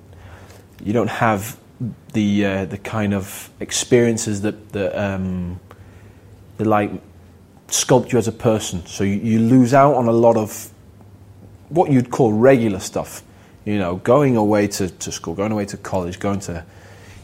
You 0.83 0.93
don't 0.93 1.11
have 1.11 1.59
the 2.13 2.45
uh, 2.45 2.65
the 2.65 2.79
kind 2.79 3.15
of 3.15 3.51
experiences 3.61 4.43
that 4.43 4.73
that, 4.73 4.99
um, 4.99 5.61
that 6.57 6.67
like 6.67 6.91
sculpt 7.69 8.13
you 8.13 8.19
as 8.19 8.29
a 8.29 8.33
person. 8.33 8.85
So 8.87 9.05
you, 9.05 9.17
you 9.17 9.39
lose 9.39 9.75
out 9.75 9.95
on 9.95 10.09
a 10.09 10.13
lot 10.13 10.37
of 10.37 10.71
what 11.69 11.91
you'd 11.91 12.11
call 12.11 12.33
regular 12.33 12.81
stuff. 12.81 13.23
You 13.65 13.79
know, 13.79 13.97
going 13.97 14.37
away 14.37 14.67
to, 14.69 14.89
to 14.89 15.13
school, 15.13 15.35
going 15.35 15.53
away 15.53 15.67
to 15.67 15.77
college, 15.77 16.19
going 16.19 16.41
to 16.41 16.65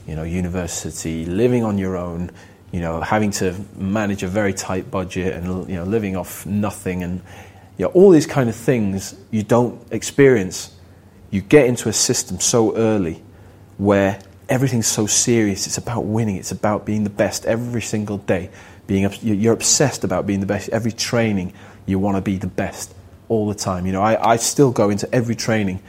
you 0.07 0.15
know 0.17 0.23
university, 0.23 1.25
living 1.25 1.65
on 1.65 1.79
your 1.79 1.97
own. 1.97 2.31
You 2.73 2.81
know, 2.81 3.01
having 3.01 3.31
to 3.33 3.55
manage 3.77 4.23
a 4.23 4.29
very 4.29 4.53
tight 4.53 4.91
budget 4.91 5.35
and 5.35 5.69
you 5.69 5.77
know 5.77 5.85
living 5.85 6.17
off 6.17 6.45
nothing 6.45 7.03
and 7.05 7.23
you 7.79 7.85
know, 7.85 7.93
all 7.93 8.11
these 8.11 8.27
kind 8.27 8.51
of 8.51 8.57
things 8.57 9.15
you 9.31 9.45
don't 9.45 9.81
experience 9.93 10.77
you 11.31 11.41
get 11.41 11.67
into 11.67 11.89
a 11.89 11.93
system 11.93 12.41
so 12.41 12.77
early 12.77 13.23
where 13.79 14.21
everything's 14.49 14.87
so 14.87 15.07
serious. 15.07 15.67
It's 15.67 15.79
about 15.79 16.05
winning. 16.05 16.37
It's 16.37 16.53
about 16.53 16.87
being 16.87 17.05
the 17.05 17.11
best 17.11 17.45
every 17.47 17.83
single 17.83 18.19
day. 18.19 18.51
Being 18.87 19.11
you're 19.23 19.53
obsessed 19.53 20.05
about 20.05 20.27
being 20.27 20.41
the 20.41 20.47
best. 20.47 20.69
Every 20.69 20.93
training, 20.93 21.53
you 21.85 21.99
want 21.99 22.17
to 22.17 22.23
be 22.23 22.37
the 22.39 22.47
best 22.47 22.95
all 23.29 23.49
the 23.49 23.55
time. 23.55 23.87
You 23.87 23.93
know, 23.93 24.03
I, 24.03 24.33
I 24.33 24.37
still 24.37 24.71
go 24.71 24.91
into 24.91 25.13
every 25.13 25.35
training 25.35 25.81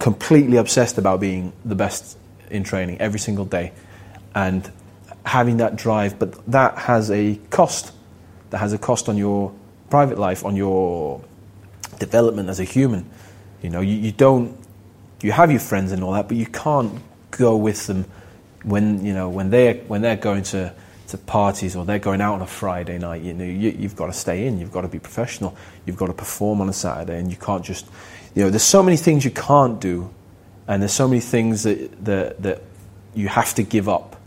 completely 0.00 0.56
obsessed 0.56 0.98
about 0.98 1.20
being 1.20 1.52
the 1.64 1.76
best 1.76 2.18
in 2.50 2.64
training 2.64 3.00
every 3.00 3.18
single 3.18 3.44
day, 3.44 3.72
and 4.34 4.70
having 5.24 5.58
that 5.58 5.76
drive. 5.76 6.18
But 6.18 6.44
that 6.50 6.78
has 6.78 7.10
a 7.10 7.36
cost. 7.50 7.92
That 8.50 8.58
has 8.58 8.72
a 8.72 8.78
cost 8.78 9.08
on 9.08 9.16
your 9.16 9.52
private 9.90 10.18
life, 10.18 10.44
on 10.44 10.56
your 10.56 11.22
development 11.98 12.48
as 12.48 12.60
a 12.60 12.64
human. 12.64 13.08
You 13.62 13.70
know, 13.70 13.80
you, 13.80 13.94
you 13.94 14.12
don't, 14.12 14.56
you 15.22 15.32
have 15.32 15.50
your 15.50 15.60
friends 15.60 15.92
and 15.92 16.04
all 16.04 16.12
that, 16.12 16.28
but 16.28 16.36
you 16.36 16.46
can't 16.46 17.00
go 17.30 17.56
with 17.56 17.86
them 17.86 18.04
when, 18.62 19.04
you 19.04 19.14
know, 19.14 19.28
when 19.28 19.50
they're, 19.50 19.74
when 19.74 20.02
they're 20.02 20.16
going 20.16 20.42
to, 20.44 20.72
to 21.08 21.18
parties 21.18 21.76
or 21.76 21.84
they're 21.84 21.98
going 21.98 22.20
out 22.20 22.34
on 22.34 22.42
a 22.42 22.46
Friday 22.46 22.98
night, 22.98 23.22
you 23.22 23.32
know, 23.34 23.44
you, 23.44 23.70
you've 23.70 23.96
got 23.96 24.06
to 24.06 24.12
stay 24.12 24.46
in, 24.46 24.58
you've 24.58 24.72
got 24.72 24.82
to 24.82 24.88
be 24.88 24.98
professional, 24.98 25.56
you've 25.86 25.96
got 25.96 26.06
to 26.06 26.12
perform 26.12 26.60
on 26.60 26.68
a 26.68 26.72
Saturday, 26.72 27.18
and 27.18 27.30
you 27.30 27.36
can't 27.36 27.64
just, 27.64 27.86
you 28.34 28.42
know, 28.42 28.50
there's 28.50 28.62
so 28.62 28.82
many 28.82 28.96
things 28.96 29.24
you 29.24 29.30
can't 29.30 29.80
do, 29.80 30.10
and 30.66 30.82
there's 30.82 30.92
so 30.92 31.08
many 31.08 31.20
things 31.20 31.64
that, 31.64 32.04
that, 32.04 32.42
that 32.42 32.62
you 33.14 33.28
have 33.28 33.54
to 33.54 33.62
give 33.62 33.88
up 33.88 34.20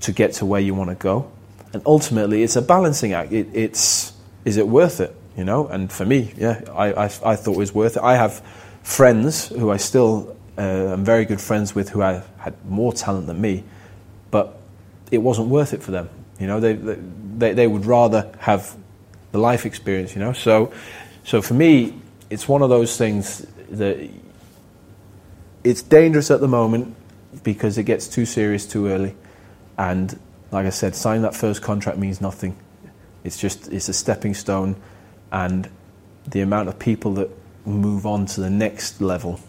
to 0.00 0.12
get 0.12 0.34
to 0.34 0.46
where 0.46 0.60
you 0.60 0.74
want 0.74 0.90
to 0.90 0.96
go. 0.96 1.30
And 1.72 1.82
ultimately, 1.86 2.42
it's 2.42 2.56
a 2.56 2.62
balancing 2.62 3.12
act. 3.12 3.32
It, 3.32 3.48
it's, 3.52 4.12
is 4.44 4.56
it 4.56 4.66
worth 4.66 5.00
it? 5.00 5.14
you 5.36 5.44
know. 5.44 5.66
And 5.68 5.90
for 5.90 6.04
me, 6.04 6.32
yeah, 6.36 6.62
I, 6.72 6.92
I, 6.92 7.04
I 7.04 7.36
thought 7.36 7.52
it 7.52 7.58
was 7.58 7.74
worth 7.74 7.96
it. 7.96 8.02
I 8.02 8.16
have 8.16 8.40
friends 8.82 9.48
who 9.48 9.70
I 9.70 9.76
still 9.78 10.36
uh, 10.58 10.92
am 10.92 11.04
very 11.04 11.24
good 11.24 11.40
friends 11.40 11.74
with 11.74 11.88
who 11.88 12.02
I 12.02 12.22
had 12.38 12.54
more 12.66 12.92
talent 12.92 13.26
than 13.26 13.40
me, 13.40 13.64
but 14.30 14.60
it 15.10 15.18
wasn't 15.18 15.48
worth 15.48 15.72
it 15.72 15.82
for 15.82 15.90
them. 15.90 16.08
You 16.38 16.46
know, 16.46 16.60
they, 16.60 16.74
they, 16.74 17.52
they 17.54 17.66
would 17.66 17.84
rather 17.84 18.30
have 18.38 18.76
the 19.32 19.38
life 19.38 19.66
experience, 19.66 20.14
you 20.14 20.20
know. 20.20 20.32
So, 20.32 20.72
so 21.24 21.42
for 21.42 21.54
me, 21.54 21.94
it's 22.30 22.48
one 22.48 22.62
of 22.62 22.70
those 22.70 22.96
things 22.96 23.46
that 23.70 24.08
it's 25.64 25.82
dangerous 25.82 26.30
at 26.30 26.40
the 26.40 26.48
moment 26.48 26.94
because 27.42 27.78
it 27.78 27.84
gets 27.84 28.08
too 28.08 28.26
serious 28.26 28.66
too 28.66 28.88
early. 28.88 29.14
And 29.78 30.18
like 30.50 30.66
I 30.66 30.70
said, 30.70 30.94
signing 30.94 31.22
that 31.22 31.34
first 31.34 31.62
contract 31.62 31.98
means 31.98 32.20
nothing. 32.20 32.56
It's 33.24 33.38
just 33.38 33.72
it's 33.72 33.88
a 33.88 33.92
stepping 33.92 34.34
stone 34.34 34.76
and 35.30 35.68
the 36.26 36.40
amount 36.40 36.68
of 36.68 36.78
people 36.78 37.14
that 37.14 37.30
move 37.64 38.06
on 38.06 38.26
to 38.26 38.40
the 38.40 38.50
next 38.50 39.00
level 39.00 39.40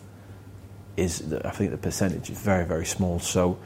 is, 0.97 1.33
I 1.33 1.51
think, 1.51 1.71
the 1.71 1.77
percentage 1.77 2.29
is 2.29 2.39
very, 2.39 2.65
very 2.65 2.85
small. 2.85 3.19
So 3.19 3.57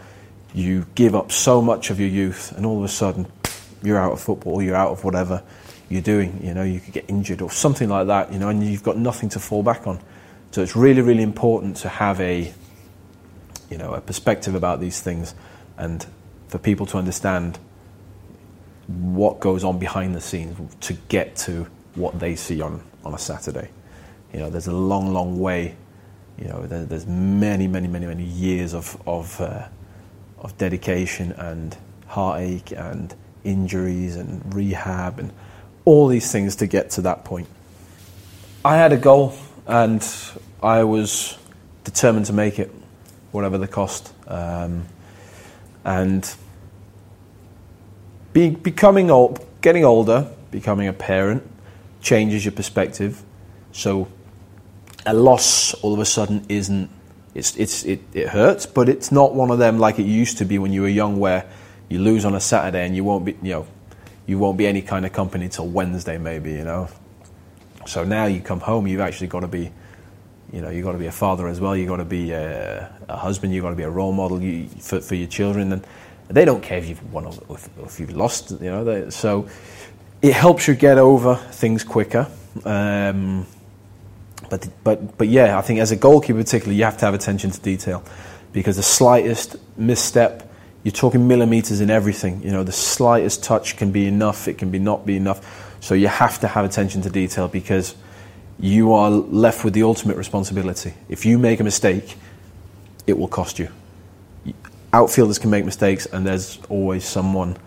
you 0.53 0.85
give 0.95 1.15
up 1.15 1.31
so 1.31 1.61
much 1.61 1.89
of 1.89 1.99
your 1.99 2.09
youth, 2.09 2.53
and 2.55 2.65
all 2.65 2.77
of 2.77 2.83
a 2.83 2.89
sudden, 2.89 3.27
you're 3.83 3.97
out 3.97 4.13
of 4.13 4.21
football, 4.21 4.61
you're 4.61 4.75
out 4.75 4.91
of 4.91 5.03
whatever 5.03 5.43
you're 5.89 6.01
doing. 6.01 6.39
You 6.43 6.53
know, 6.53 6.63
you 6.63 6.79
could 6.79 6.93
get 6.93 7.05
injured 7.07 7.41
or 7.41 7.51
something 7.51 7.89
like 7.89 8.07
that. 8.07 8.31
You 8.31 8.39
know, 8.39 8.49
and 8.49 8.63
you've 8.63 8.83
got 8.83 8.97
nothing 8.97 9.29
to 9.29 9.39
fall 9.39 9.63
back 9.63 9.87
on. 9.87 9.99
So 10.55 10.61
it's 10.61 10.73
really, 10.73 11.01
really 11.01 11.21
important 11.21 11.75
to 11.75 11.89
have 11.89 12.21
a, 12.21 12.53
you 13.69 13.77
know, 13.77 13.93
a 13.93 13.99
perspective 13.99 14.55
about 14.55 14.79
these 14.79 15.01
things, 15.01 15.35
and 15.77 16.05
for 16.47 16.59
people 16.59 16.85
to 16.85 16.97
understand 16.97 17.59
what 18.87 19.41
goes 19.41 19.65
on 19.65 19.79
behind 19.79 20.15
the 20.15 20.21
scenes 20.21 20.57
to 20.79 20.93
get 21.09 21.35
to 21.35 21.67
what 21.95 22.21
they 22.21 22.37
see 22.37 22.61
on, 22.61 22.81
on 23.03 23.13
a 23.13 23.17
Saturday. 23.17 23.69
You 24.31 24.39
know, 24.39 24.49
there's 24.49 24.67
a 24.67 24.73
long, 24.73 25.11
long 25.11 25.41
way. 25.41 25.75
You 26.39 26.47
know, 26.47 26.65
there, 26.65 26.85
there's 26.85 27.05
many, 27.05 27.67
many, 27.67 27.89
many, 27.89 28.05
many 28.05 28.23
years 28.23 28.73
of 28.73 28.97
of, 29.05 29.41
uh, 29.41 29.67
of 30.39 30.57
dedication 30.57 31.33
and 31.33 31.75
heartache 32.07 32.71
and 32.71 33.13
injuries 33.43 34.15
and 34.15 34.55
rehab 34.55 35.19
and 35.19 35.33
all 35.83 36.07
these 36.07 36.31
things 36.31 36.55
to 36.55 36.65
get 36.65 36.91
to 36.91 37.01
that 37.01 37.25
point. 37.25 37.49
I 38.63 38.77
had 38.77 38.93
a 38.93 38.97
goal 38.97 39.35
and 39.67 40.05
I 40.61 40.83
was 40.83 41.37
determined 41.83 42.27
to 42.27 42.33
make 42.33 42.59
it, 42.59 42.71
whatever 43.31 43.57
the 43.57 43.67
cost. 43.67 44.13
Um, 44.27 44.85
and 45.83 46.35
be, 48.33 48.49
becoming 48.49 49.11
old, 49.11 49.45
getting 49.61 49.85
older, 49.85 50.29
becoming 50.51 50.87
a 50.87 50.93
parent, 50.93 51.43
changes 52.01 52.45
your 52.45 52.51
perspective. 52.51 53.23
So 53.71 54.07
a 55.05 55.13
loss 55.13 55.73
all 55.75 55.93
of 55.93 55.99
a 55.99 56.05
sudden 56.05 56.45
isn't. 56.49 56.89
It's, 57.33 57.55
it's, 57.57 57.83
it, 57.83 58.01
it 58.13 58.29
hurts, 58.29 58.65
but 58.65 58.87
it's 58.87 59.11
not 59.11 59.35
one 59.35 59.51
of 59.51 59.59
them 59.59 59.77
like 59.77 59.99
it 59.99 60.05
used 60.05 60.37
to 60.37 60.45
be 60.45 60.57
when 60.57 60.71
you 60.71 60.81
were 60.81 60.87
young, 60.87 61.19
where 61.19 61.45
you 61.89 61.99
lose 61.99 62.23
on 62.23 62.33
a 62.33 62.39
Saturday 62.39 62.85
and 62.85 62.95
you 62.95 63.03
won't 63.03 63.25
be, 63.25 63.33
you 63.43 63.51
know, 63.51 63.67
you 64.25 64.39
won't 64.39 64.57
be 64.57 64.65
any 64.65 64.81
kind 64.81 65.05
of 65.05 65.11
company 65.11 65.49
till 65.49 65.67
Wednesday, 65.67 66.17
maybe, 66.17 66.51
you 66.51 66.63
know. 66.63 66.87
So 67.85 68.03
now 68.03 68.25
you 68.25 68.41
come 68.41 68.59
home, 68.59 68.87
you've 68.87 69.01
actually 69.01 69.27
got 69.27 69.41
to 69.41 69.47
be, 69.47 69.71
you 70.51 70.61
know, 70.61 70.69
you've 70.69 70.85
got 70.85 70.93
to 70.93 70.97
be 70.97 71.07
a 71.07 71.11
father 71.11 71.47
as 71.47 71.59
well. 71.59 71.75
You've 71.75 71.89
got 71.89 71.97
to 71.97 72.05
be 72.05 72.31
a, 72.31 72.91
a 73.07 73.17
husband. 73.17 73.53
You've 73.53 73.63
got 73.63 73.71
to 73.71 73.75
be 73.75 73.83
a 73.83 73.89
role 73.89 74.11
model 74.11 74.41
you, 74.41 74.67
for, 74.79 75.01
for 75.01 75.15
your 75.15 75.27
children, 75.27 75.71
and 75.71 75.85
they 76.29 76.45
don't 76.45 76.61
care 76.61 76.77
if 76.77 76.87
you've 76.89 77.13
won 77.13 77.25
or 77.25 77.55
if, 77.55 77.69
if 77.79 77.99
you've 77.99 78.15
lost. 78.15 78.51
You 78.51 78.71
know, 78.71 78.83
they, 78.83 79.09
so 79.09 79.47
it 80.21 80.33
helps 80.33 80.67
you 80.67 80.75
get 80.75 80.97
over 80.97 81.35
things 81.35 81.83
quicker. 81.83 82.27
Um, 82.63 83.45
but 84.49 84.67
but 84.83 85.17
but 85.17 85.27
yeah, 85.27 85.57
I 85.57 85.61
think 85.61 85.79
as 85.79 85.91
a 85.91 85.95
goalkeeper, 85.95 86.39
particularly, 86.39 86.77
you 86.77 86.83
have 86.83 86.97
to 86.97 87.05
have 87.05 87.13
attention 87.13 87.51
to 87.51 87.59
detail 87.59 88.03
because 88.53 88.77
the 88.77 88.83
slightest 88.83 89.57
misstep 89.77 90.49
you're 90.85 90.91
talking 90.91 91.27
millimeters 91.27 91.81
in 91.81 91.89
everything. 91.89 92.43
You 92.43 92.51
know, 92.51 92.63
the 92.63 92.71
slightest 92.71 93.43
touch 93.43 93.75
can 93.75 93.91
be 93.91 94.05
enough, 94.05 94.47
it 94.47 94.59
can 94.59 94.69
be 94.69 94.77
not 94.77 95.03
be 95.03 95.17
enough. 95.17 95.64
So 95.79 95.95
you 95.95 96.07
have 96.07 96.39
to 96.39 96.47
have 96.47 96.65
attention 96.65 97.01
to 97.03 97.09
detail 97.09 97.47
because 97.47 97.95
you 98.59 98.93
are 98.93 99.09
left 99.09 99.63
with 99.63 99.73
the 99.73 99.83
ultimate 99.83 100.17
responsibility. 100.17 100.93
If 101.09 101.25
you 101.25 101.37
make 101.37 101.59
a 101.59 101.63
mistake, 101.63 102.15
it 103.05 103.17
will 103.17 103.27
cost 103.27 103.59
you. 103.59 103.69
Outfielders 104.93 105.39
can 105.39 105.49
make 105.49 105.65
mistakes, 105.65 106.05
and 106.05 106.25
there's 106.25 106.59
always 106.69 107.05
someone 107.05 107.57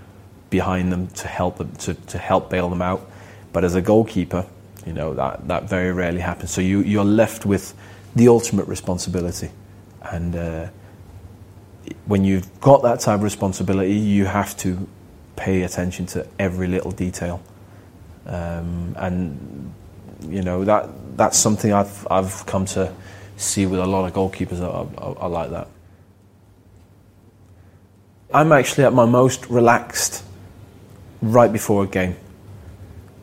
behind 0.50 0.90
them 0.90 1.08
to 1.08 1.28
help 1.28 1.58
them 1.58 1.70
to, 1.76 1.94
to 1.94 2.18
help 2.18 2.48
bail 2.48 2.70
them 2.70 2.80
out. 2.80 3.08
But 3.52 3.64
as 3.64 3.74
a 3.74 3.82
goalkeeper, 3.82 4.46
you 4.86 4.92
know 4.92 5.12
that 5.14 5.46
that 5.48 5.68
very 5.68 5.92
rarely 5.92 6.20
happens. 6.20 6.50
So 6.50 6.60
you 6.62 6.80
you're 6.80 7.04
left 7.04 7.44
with 7.44 7.74
the 8.16 8.28
ultimate 8.28 8.66
responsibility, 8.66 9.50
and 10.02 10.34
uh, 10.34 10.68
when 12.06 12.24
you've 12.24 12.60
got 12.60 12.82
that 12.82 13.00
type 13.00 13.16
of 13.16 13.22
responsibility, 13.22 13.94
you 13.94 14.24
have 14.24 14.56
to 14.58 14.88
pay 15.36 15.62
attention 15.62 16.06
to 16.06 16.26
every 16.38 16.66
little 16.66 16.90
detail. 16.90 17.42
Um, 18.28 18.94
and 18.98 19.74
you 20.28 20.42
know 20.42 20.64
that 20.64 21.16
that's 21.16 21.38
something 21.38 21.72
I've 21.72 22.06
I've 22.10 22.44
come 22.46 22.66
to 22.66 22.92
see 23.36 23.66
with 23.66 23.80
a 23.80 23.86
lot 23.86 24.04
of 24.06 24.12
goalkeepers 24.12 24.60
are, 24.60 24.88
are 25.18 25.28
like 25.28 25.50
that. 25.50 25.68
I'm 28.32 28.52
actually 28.52 28.84
at 28.84 28.92
my 28.92 29.06
most 29.06 29.48
relaxed 29.48 30.22
right 31.22 31.50
before 31.50 31.84
a 31.84 31.86
game. 31.86 32.16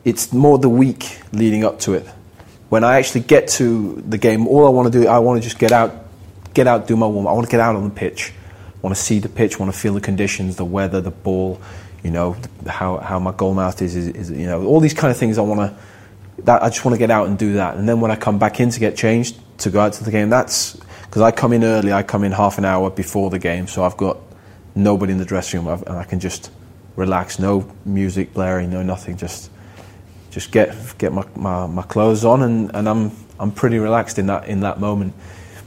It's 0.04 0.32
more 0.32 0.58
the 0.58 0.68
week 0.68 1.20
leading 1.32 1.64
up 1.64 1.78
to 1.80 1.94
it. 1.94 2.06
When 2.68 2.82
I 2.82 2.98
actually 2.98 3.20
get 3.20 3.46
to 3.48 4.02
the 4.08 4.18
game, 4.18 4.48
all 4.48 4.66
I 4.66 4.70
want 4.70 4.92
to 4.92 5.00
do, 5.00 5.06
I 5.06 5.20
want 5.20 5.40
to 5.40 5.48
just 5.48 5.58
get 5.60 5.70
out, 5.70 5.94
get 6.54 6.66
out, 6.66 6.88
do 6.88 6.96
my 6.96 7.06
warm. 7.06 7.28
I 7.28 7.32
want 7.32 7.46
to 7.46 7.50
get 7.50 7.60
out 7.60 7.76
on 7.76 7.84
the 7.84 7.94
pitch 7.94 8.32
I 8.76 8.78
want 8.86 8.94
to 8.94 9.02
see 9.02 9.18
the 9.18 9.28
pitch, 9.28 9.56
I 9.56 9.58
want 9.58 9.72
to 9.72 9.78
feel 9.78 9.94
the 9.94 10.00
conditions, 10.00 10.56
the 10.56 10.64
weather, 10.64 11.00
the 11.00 11.10
ball, 11.10 11.60
you 12.06 12.12
know, 12.12 12.36
how, 12.68 12.98
how 12.98 13.18
my 13.18 13.32
goal 13.32 13.52
mouth 13.52 13.82
is, 13.82 13.96
is, 13.96 14.08
is, 14.08 14.30
you 14.30 14.46
know, 14.46 14.64
all 14.64 14.78
these 14.78 14.94
kind 14.94 15.10
of 15.10 15.16
things 15.16 15.38
I 15.38 15.42
want 15.42 15.60
to, 15.60 16.44
that 16.44 16.62
I 16.62 16.68
just 16.68 16.84
want 16.84 16.94
to 16.94 16.98
get 16.98 17.10
out 17.10 17.26
and 17.26 17.36
do 17.36 17.54
that. 17.54 17.76
And 17.76 17.88
then 17.88 18.00
when 18.00 18.12
I 18.12 18.16
come 18.16 18.38
back 18.38 18.60
in 18.60 18.70
to 18.70 18.78
get 18.78 18.96
changed, 18.96 19.40
to 19.58 19.70
go 19.70 19.80
out 19.80 19.94
to 19.94 20.04
the 20.04 20.12
game, 20.12 20.30
that's, 20.30 20.76
because 21.02 21.22
I 21.22 21.32
come 21.32 21.52
in 21.52 21.64
early, 21.64 21.92
I 21.92 22.04
come 22.04 22.22
in 22.22 22.30
half 22.30 22.58
an 22.58 22.64
hour 22.64 22.90
before 22.90 23.28
the 23.30 23.40
game, 23.40 23.66
so 23.66 23.82
I've 23.82 23.96
got 23.96 24.18
nobody 24.76 25.14
in 25.14 25.18
the 25.18 25.24
dressing 25.24 25.64
room, 25.64 25.82
and 25.84 25.96
I 25.96 26.04
can 26.04 26.20
just 26.20 26.52
relax, 26.94 27.40
no 27.40 27.68
music 27.84 28.32
blaring, 28.32 28.70
no 28.70 28.84
nothing, 28.84 29.16
just 29.16 29.50
just 30.30 30.52
get 30.52 30.76
get 30.98 31.12
my, 31.12 31.24
my, 31.34 31.66
my 31.66 31.82
clothes 31.82 32.24
on 32.24 32.42
and, 32.42 32.70
and 32.74 32.86
I'm 32.88 33.10
I'm 33.40 33.50
pretty 33.50 33.78
relaxed 33.78 34.18
in 34.18 34.26
that 34.26 34.46
in 34.48 34.60
that 34.60 34.78
moment. 34.78 35.14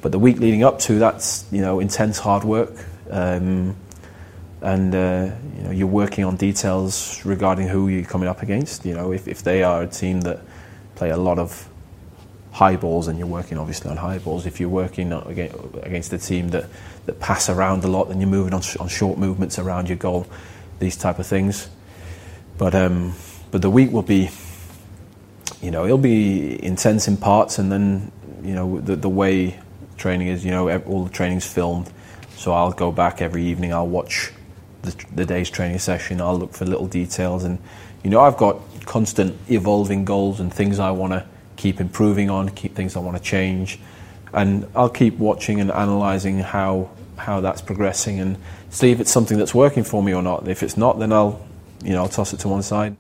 But 0.02 0.12
the 0.12 0.20
week 0.20 0.40
leading 0.40 0.64
up 0.64 0.80
to 0.82 1.00
that's 1.00 1.46
you 1.52 1.62
know 1.62 1.80
intense 1.80 2.20
hard 2.20 2.44
work, 2.44 2.72
um, 3.10 3.76
and 4.62 4.94
uh, 4.94 5.32
you 5.58 5.64
know, 5.64 5.72
you're 5.72 5.88
working 5.88 6.26
on 6.26 6.36
details 6.36 7.24
regarding 7.26 7.68
who 7.68 7.88
you're 7.88 8.04
coming 8.04 8.28
up 8.28 8.42
against. 8.42 8.86
You 8.86 8.94
know, 8.94 9.12
if, 9.12 9.28
if 9.28 9.44
they 9.44 9.64
are 9.64 9.84
a 9.84 9.88
team 9.88 10.22
that 10.22 10.42
play 10.96 11.10
a 11.12 11.18
lot 11.18 11.40
of 11.40 11.68
high 12.52 12.76
balls, 12.76 13.08
and 13.08 13.18
you're 13.18 13.28
working 13.28 13.58
obviously 13.58 13.90
on 13.90 13.98
high 13.98 14.18
balls. 14.18 14.46
If 14.46 14.60
you're 14.60 14.70
working 14.70 15.14
against 15.14 16.12
a 16.14 16.18
team 16.18 16.50
that, 16.50 16.66
that 17.06 17.20
pass 17.20 17.50
around 17.50 17.84
a 17.84 17.88
lot, 17.88 18.10
then 18.10 18.20
you're 18.20 18.30
moving 18.30 18.54
on, 18.54 18.62
on 18.80 18.88
short 18.88 19.18
movements 19.18 19.60
around 19.60 19.88
your 19.88 19.98
goal, 19.98 20.28
these 20.80 20.98
type 20.98 21.20
of 21.20 21.28
things. 21.28 21.70
But 22.58 22.76
um, 22.76 23.14
but 23.52 23.62
the 23.62 23.70
week 23.70 23.92
will 23.92 24.02
be, 24.02 24.30
you 25.62 25.72
know, 25.72 25.86
it'll 25.86 25.98
be 25.98 26.64
intense 26.64 27.08
in 27.08 27.18
parts, 27.18 27.60
and 27.60 27.72
then 27.72 28.12
you 28.44 28.54
know 28.54 28.82
the 28.82 28.96
the 28.96 29.10
way 29.10 29.60
training 29.98 30.28
is, 30.28 30.44
you 30.44 30.52
know, 30.52 30.70
all 30.82 31.04
the 31.06 31.10
training's 31.10 31.46
filmed 31.46 31.92
so 32.40 32.54
I'll 32.54 32.72
go 32.72 32.90
back 32.90 33.22
every 33.22 33.44
evening. 33.44 33.74
I'll 33.74 33.86
watch 33.86 34.32
the, 34.82 34.96
the 35.14 35.26
day's 35.26 35.50
training 35.50 35.80
session. 35.80 36.22
I'll 36.22 36.38
look 36.38 36.54
for 36.54 36.66
little 36.66 36.88
details, 36.88 37.44
and 37.44 37.60
you 38.04 38.10
know 38.10 38.22
I've 38.22 38.38
got 38.38 38.60
constant 38.86 39.36
evolving 39.50 40.06
goals 40.06 40.40
and 40.40 40.54
things 40.54 40.80
I 40.80 40.92
want 40.92 41.14
to 41.14 41.26
keep 41.56 41.80
improving 41.82 42.30
on, 42.30 42.50
keep 42.50 42.76
things 42.76 42.96
I 42.96 43.00
want 43.00 43.18
to 43.18 43.24
change, 43.24 43.80
and 44.34 44.68
I'll 44.76 44.90
keep 44.90 45.18
watching 45.18 45.60
and 45.60 45.70
analysing 45.70 46.40
how 46.40 46.90
how 47.18 47.42
that's 47.42 47.62
progressing 47.62 48.20
and 48.20 48.38
see 48.70 48.92
if 48.92 49.00
it's 49.00 49.12
something 49.12 49.38
that's 49.38 49.54
working 49.54 49.84
for 49.84 50.02
me 50.02 50.14
or 50.14 50.22
not. 50.22 50.48
If 50.48 50.64
it's 50.64 50.78
not, 50.78 51.00
then 51.00 51.12
I'll 51.12 51.46
you 51.84 51.92
know 51.92 52.04
I'll 52.04 52.10
toss 52.10 52.34
it 52.34 52.40
to 52.42 52.48
one 52.48 52.64
side. 52.64 52.96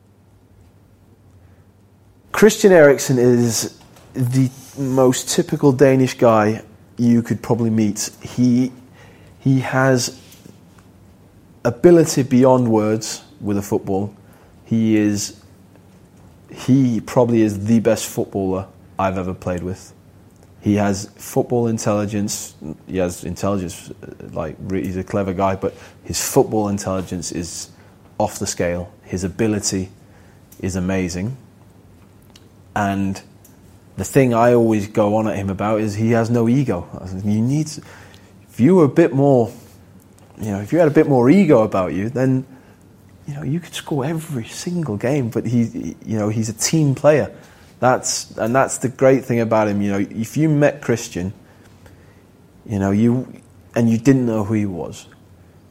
Christian 2.31 2.71
Eriksen 2.71 3.17
is 3.17 3.79
the 4.13 4.49
most 4.77 5.29
typical 5.29 5.71
Danish 5.71 6.17
guy 6.17 6.63
you 6.97 7.21
could 7.21 7.41
probably 7.41 7.69
meet. 7.69 8.09
He 8.21 8.71
he 9.39 9.61
has 9.61 10.21
ability 11.69 12.23
beyond 12.23 12.71
words 12.71 13.23
with 13.39 13.57
a 13.57 13.61
football. 13.61 14.13
He 14.65 14.97
is 14.97 15.41
he 16.51 16.99
probably 16.99 17.41
is 17.41 17.65
the 17.65 17.79
best 17.79 18.07
footballer 18.07 18.67
I've 18.97 19.17
ever 19.17 19.33
played 19.33 19.63
with. 19.63 19.93
He 20.61 20.75
has 20.75 21.09
football 21.15 21.67
intelligence. 21.67 22.55
He 22.87 22.97
has 22.97 23.23
intelligence, 23.23 23.91
like 24.31 24.55
he's 24.71 24.97
a 24.97 25.03
clever 25.03 25.33
guy, 25.33 25.55
but 25.55 25.73
his 26.03 26.21
football 26.21 26.67
intelligence 26.67 27.31
is 27.31 27.69
off 28.17 28.39
the 28.39 28.47
scale. 28.47 28.91
His 29.03 29.23
ability 29.23 29.89
is 30.59 30.75
amazing. 30.75 31.37
And 32.75 33.21
the 33.95 34.03
thing 34.03 34.33
I 34.33 34.53
always 34.53 34.87
go 34.87 35.15
on 35.15 35.27
at 35.27 35.35
him 35.35 35.49
about 35.49 35.81
is 35.81 35.95
he 35.95 36.11
has 36.11 36.29
no 36.29 36.49
ego. 36.49 36.87
You 37.23 37.41
need 37.41 37.67
if 38.49 38.59
you 38.59 38.75
were 38.75 38.85
a 38.85 38.89
bit 38.89 39.13
more, 39.13 39.53
you 40.39 40.51
know, 40.51 40.59
if 40.59 40.71
you 40.71 40.79
had 40.79 40.87
a 40.87 40.91
bit 40.91 41.07
more 41.07 41.29
ego 41.29 41.63
about 41.63 41.93
you, 41.93 42.09
then 42.09 42.45
you 43.27 43.33
know 43.35 43.43
you 43.43 43.59
could 43.59 43.73
score 43.73 44.05
every 44.05 44.45
single 44.45 44.97
game. 44.97 45.29
But 45.29 45.45
he, 45.45 45.95
you 46.05 46.17
know, 46.17 46.29
he's 46.29 46.49
a 46.49 46.53
team 46.53 46.95
player. 46.95 47.35
That's 47.79 48.31
and 48.37 48.55
that's 48.55 48.77
the 48.79 48.89
great 48.89 49.25
thing 49.25 49.39
about 49.41 49.67
him. 49.67 49.81
You 49.81 49.91
know, 49.91 49.99
if 49.99 50.37
you 50.37 50.49
met 50.49 50.81
Christian, 50.81 51.33
you 52.65 52.79
know, 52.79 52.91
you 52.91 53.41
and 53.75 53.89
you 53.89 53.97
didn't 53.97 54.25
know 54.25 54.43
who 54.43 54.53
he 54.53 54.65
was, 54.65 55.07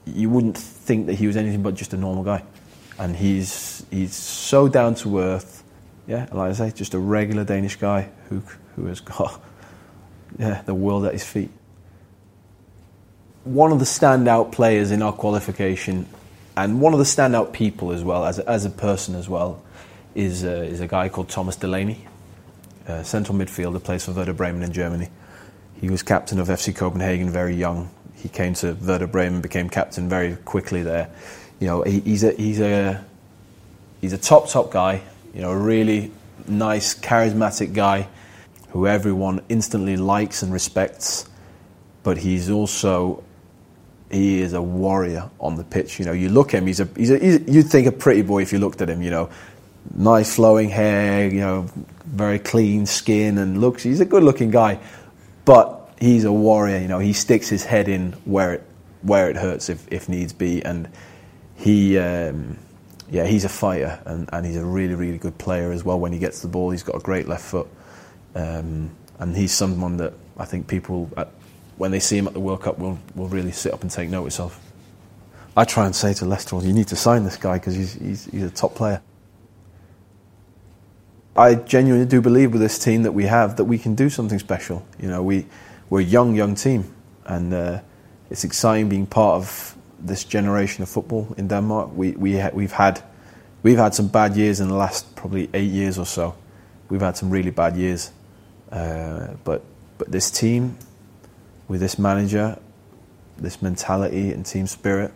you 0.06 0.28
wouldn't 0.28 0.58
think 0.58 1.06
that 1.06 1.14
he 1.14 1.26
was 1.26 1.36
anything 1.36 1.62
but 1.62 1.74
just 1.74 1.92
a 1.92 1.96
normal 1.96 2.22
guy. 2.22 2.44
And 2.98 3.16
he's 3.16 3.84
he's 3.90 4.14
so 4.14 4.68
down 4.68 4.94
to 4.96 5.20
earth. 5.20 5.62
Yeah, 6.06 6.26
like 6.32 6.50
I 6.50 6.52
say, 6.54 6.70
just 6.70 6.94
a 6.94 6.98
regular 6.98 7.44
Danish 7.44 7.76
guy 7.76 8.10
who 8.28 8.42
who 8.76 8.86
has 8.86 9.00
got 9.00 9.42
yeah 10.38 10.62
the 10.62 10.74
world 10.74 11.06
at 11.06 11.12
his 11.12 11.24
feet 11.24 11.50
one 13.48 13.72
of 13.72 13.78
the 13.78 13.84
standout 13.84 14.52
players 14.52 14.90
in 14.90 15.02
our 15.02 15.12
qualification, 15.12 16.06
and 16.56 16.80
one 16.80 16.92
of 16.92 16.98
the 16.98 17.04
standout 17.04 17.52
people 17.52 17.92
as 17.92 18.04
well 18.04 18.24
as 18.24 18.38
a, 18.38 18.48
as 18.48 18.64
a 18.64 18.70
person 18.70 19.14
as 19.14 19.28
well, 19.28 19.62
is 20.14 20.44
uh, 20.44 20.48
is 20.48 20.80
a 20.80 20.86
guy 20.86 21.08
called 21.08 21.28
Thomas 21.28 21.56
Delaney, 21.56 22.06
central 23.02 23.36
midfielder, 23.36 23.82
plays 23.82 24.04
for 24.04 24.12
Werder 24.12 24.32
Bremen 24.32 24.62
in 24.62 24.72
Germany. 24.72 25.08
He 25.80 25.90
was 25.90 26.02
captain 26.02 26.40
of 26.40 26.48
FC 26.48 26.74
Copenhagen 26.74 27.30
very 27.30 27.54
young. 27.54 27.90
He 28.14 28.28
came 28.28 28.54
to 28.54 28.72
Werder 28.74 29.06
Bremen, 29.06 29.40
became 29.40 29.70
captain 29.70 30.08
very 30.08 30.34
quickly 30.36 30.82
there. 30.82 31.08
You 31.60 31.68
know, 31.68 31.82
he, 31.82 32.00
he's 32.00 32.24
a 32.24 32.32
he's 32.32 32.60
a 32.60 33.04
he's 34.00 34.12
a 34.12 34.18
top 34.18 34.48
top 34.48 34.70
guy. 34.70 35.02
You 35.34 35.42
know, 35.42 35.52
a 35.52 35.58
really 35.58 36.10
nice, 36.48 36.98
charismatic 36.98 37.74
guy 37.74 38.08
who 38.70 38.86
everyone 38.86 39.40
instantly 39.48 39.96
likes 39.96 40.42
and 40.42 40.52
respects. 40.52 41.28
But 42.02 42.18
he's 42.18 42.50
also 42.50 43.22
he 44.10 44.40
is 44.40 44.52
a 44.52 44.62
warrior 44.62 45.30
on 45.40 45.56
the 45.56 45.64
pitch. 45.64 45.98
You 45.98 46.04
know, 46.04 46.12
you 46.12 46.28
look 46.28 46.54
at 46.54 46.58
him, 46.58 46.66
he's 46.66 46.80
a, 46.80 46.88
he's 46.96 47.10
a, 47.10 47.18
he's 47.18 47.40
you'd 47.48 47.70
think 47.70 47.86
a 47.86 47.92
pretty 47.92 48.22
boy 48.22 48.42
if 48.42 48.52
you 48.52 48.58
looked 48.58 48.80
at 48.80 48.88
him. 48.88 49.02
You 49.02 49.10
know, 49.10 49.30
nice 49.94 50.34
flowing 50.34 50.68
hair, 50.68 51.28
you 51.28 51.40
know, 51.40 51.68
very 52.04 52.38
clean 52.38 52.86
skin, 52.86 53.38
and 53.38 53.60
looks. 53.60 53.82
He's 53.82 54.00
a 54.00 54.06
good-looking 54.06 54.50
guy, 54.50 54.80
but 55.44 55.90
he's 56.00 56.24
a 56.24 56.32
warrior. 56.32 56.78
You 56.78 56.88
know, 56.88 56.98
he 56.98 57.12
sticks 57.12 57.48
his 57.48 57.64
head 57.64 57.88
in 57.88 58.12
where 58.24 58.54
it 58.54 58.62
where 59.02 59.30
it 59.30 59.36
hurts 59.36 59.68
if, 59.68 59.86
if 59.92 60.08
needs 60.08 60.32
be, 60.32 60.64
and 60.64 60.88
he. 61.56 61.98
Um, 61.98 62.58
yeah, 63.10 63.24
he's 63.24 63.44
a 63.44 63.48
fighter 63.48 63.98
and, 64.04 64.28
and 64.32 64.44
he's 64.44 64.56
a 64.56 64.64
really, 64.64 64.94
really 64.94 65.18
good 65.18 65.38
player 65.38 65.72
as 65.72 65.84
well. 65.84 65.98
When 65.98 66.12
he 66.12 66.18
gets 66.18 66.42
the 66.42 66.48
ball, 66.48 66.70
he's 66.70 66.82
got 66.82 66.96
a 66.96 67.00
great 67.00 67.26
left 67.26 67.44
foot. 67.44 67.66
Um, 68.34 68.90
and 69.18 69.36
he's 69.36 69.52
someone 69.52 69.96
that 69.96 70.12
I 70.36 70.44
think 70.44 70.68
people, 70.68 71.10
at, 71.16 71.30
when 71.78 71.92
they 71.92 72.00
see 72.00 72.18
him 72.18 72.26
at 72.26 72.34
the 72.34 72.40
World 72.40 72.60
Cup, 72.62 72.78
will, 72.78 72.98
will 73.14 73.28
really 73.28 73.52
sit 73.52 73.72
up 73.72 73.82
and 73.82 73.90
take 73.90 74.10
notice 74.10 74.40
of. 74.40 74.58
I 75.56 75.64
try 75.64 75.86
and 75.86 75.94
say 75.94 76.12
to 76.14 76.24
Leicester, 76.24 76.56
you 76.60 76.72
need 76.72 76.88
to 76.88 76.96
sign 76.96 77.24
this 77.24 77.36
guy 77.36 77.58
because 77.58 77.74
he's, 77.74 77.94
he's, 77.94 78.24
he's 78.26 78.42
a 78.42 78.50
top 78.50 78.74
player. 78.74 79.00
I 81.36 81.54
genuinely 81.54 82.06
do 82.06 82.20
believe 82.20 82.52
with 82.52 82.60
this 82.60 82.78
team 82.78 83.04
that 83.04 83.12
we 83.12 83.24
have 83.24 83.56
that 83.56 83.64
we 83.64 83.78
can 83.78 83.94
do 83.94 84.10
something 84.10 84.40
special. 84.40 84.84
You 85.00 85.08
know, 85.08 85.22
we, 85.22 85.46
we're 85.88 86.00
a 86.00 86.04
young, 86.04 86.34
young 86.34 86.56
team, 86.56 86.92
and 87.24 87.54
uh, 87.54 87.80
it's 88.28 88.42
exciting 88.42 88.88
being 88.88 89.06
part 89.06 89.36
of 89.36 89.76
this 90.00 90.24
generation 90.24 90.82
of 90.82 90.88
football 90.88 91.32
in 91.38 91.46
Denmark. 91.46 91.90
We, 91.94 92.12
we 92.12 92.38
ha- 92.38 92.50
we've, 92.52 92.72
had, 92.72 93.00
we've 93.62 93.78
had 93.78 93.94
some 93.94 94.08
bad 94.08 94.36
years 94.36 94.58
in 94.58 94.68
the 94.68 94.74
last 94.74 95.14
probably 95.14 95.48
eight 95.54 95.70
years 95.70 95.96
or 95.96 96.06
so. 96.06 96.34
We've 96.88 97.00
had 97.00 97.16
some 97.16 97.30
really 97.30 97.50
bad 97.50 97.76
years. 97.76 98.10
Uh, 98.70 99.34
but, 99.44 99.62
but 99.96 100.10
this 100.10 100.30
team, 100.30 100.76
with 101.68 101.80
this 101.80 101.98
manager, 101.98 102.58
this 103.36 103.62
mentality 103.62 104.32
and 104.32 104.44
team 104.44 104.66
spirit, 104.66 105.12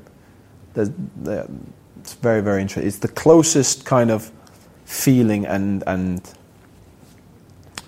it's 0.77 2.15
very, 2.21 2.41
very 2.41 2.63
interesting. 2.63 2.87
It's 2.87 2.99
the 2.99 3.09
closest 3.09 3.85
kind 3.85 4.11
of 4.11 4.31
feeling 4.85 5.47
and, 5.47 5.83
and 5.87 6.35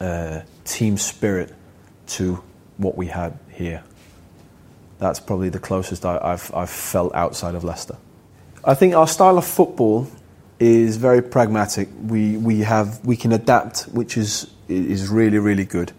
uh, 0.00 0.40
team 0.64 0.96
spirit 0.96 1.54
to 2.06 2.42
what 2.76 2.96
we 2.96 3.06
had 3.06 3.38
here 3.50 3.84
that's 5.04 5.20
probably 5.20 5.48
the 5.48 5.58
closest 5.58 6.04
I, 6.04 6.14
have 6.30 6.50
I've 6.54 6.70
felt 6.70 7.14
outside 7.14 7.54
of 7.54 7.64
Leicester. 7.64 7.96
I 8.64 8.74
think 8.74 8.94
our 8.94 9.06
style 9.06 9.36
of 9.36 9.44
football 9.44 10.08
is 10.58 10.96
very 10.96 11.22
pragmatic. 11.22 11.88
We, 12.02 12.36
we, 12.36 12.60
have, 12.60 13.04
we 13.04 13.16
can 13.16 13.32
adapt, 13.32 13.82
which 13.92 14.16
is, 14.16 14.50
is 14.68 15.08
really, 15.08 15.38
really 15.38 15.66
good. 15.66 15.92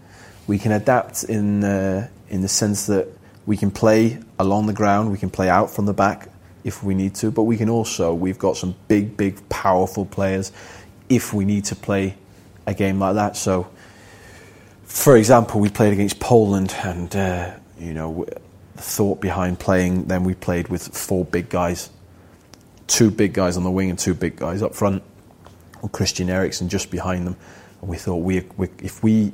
We 0.46 0.58
can 0.58 0.72
adapt 0.72 1.24
in, 1.24 1.62
uh, 1.62 2.08
in 2.28 2.42
the 2.42 2.48
sense 2.48 2.86
that 2.86 3.08
we 3.46 3.56
can 3.56 3.70
play 3.70 4.18
along 4.38 4.66
the 4.66 4.72
ground, 4.72 5.10
we 5.10 5.18
can 5.18 5.30
play 5.30 5.48
out 5.48 5.70
from 5.70 5.86
the 5.86 5.94
back 5.94 6.28
if 6.64 6.82
we 6.82 6.94
need 6.94 7.14
to, 7.14 7.30
but 7.30 7.44
we 7.44 7.56
can 7.56 7.68
also, 7.68 8.12
we've 8.12 8.38
got 8.38 8.56
some 8.56 8.74
big, 8.88 9.16
big, 9.16 9.48
powerful 9.48 10.04
players 10.04 10.50
if 11.08 11.32
we 11.32 11.44
need 11.44 11.64
to 11.64 11.76
play 11.76 12.16
a 12.66 12.74
game 12.74 12.98
like 12.98 13.14
that. 13.14 13.36
So, 13.36 13.68
for 14.82 15.16
example, 15.16 15.60
we 15.60 15.68
played 15.68 15.92
against 15.92 16.18
Poland 16.18 16.74
and, 16.82 17.14
uh, 17.14 17.52
you 17.78 17.94
know, 17.94 18.26
the 18.74 18.82
thought 18.82 19.20
behind 19.20 19.60
playing. 19.60 20.06
Then 20.06 20.24
we 20.24 20.34
played 20.34 20.68
with 20.68 20.82
four 20.96 21.24
big 21.24 21.48
guys, 21.48 21.90
two 22.88 23.10
big 23.10 23.32
guys 23.32 23.56
on 23.56 23.62
the 23.62 23.70
wing 23.70 23.90
and 23.90 23.98
two 23.98 24.14
big 24.14 24.36
guys 24.36 24.62
up 24.62 24.74
front, 24.74 25.02
and 25.82 25.92
Christian 25.92 26.28
Eriksen 26.28 26.68
just 26.68 26.90
behind 26.90 27.26
them. 27.26 27.36
And 27.80 27.90
we 27.90 27.96
thought 27.96 28.16
we, 28.16 28.44
we 28.56 28.68
if 28.78 29.02
we 29.02 29.32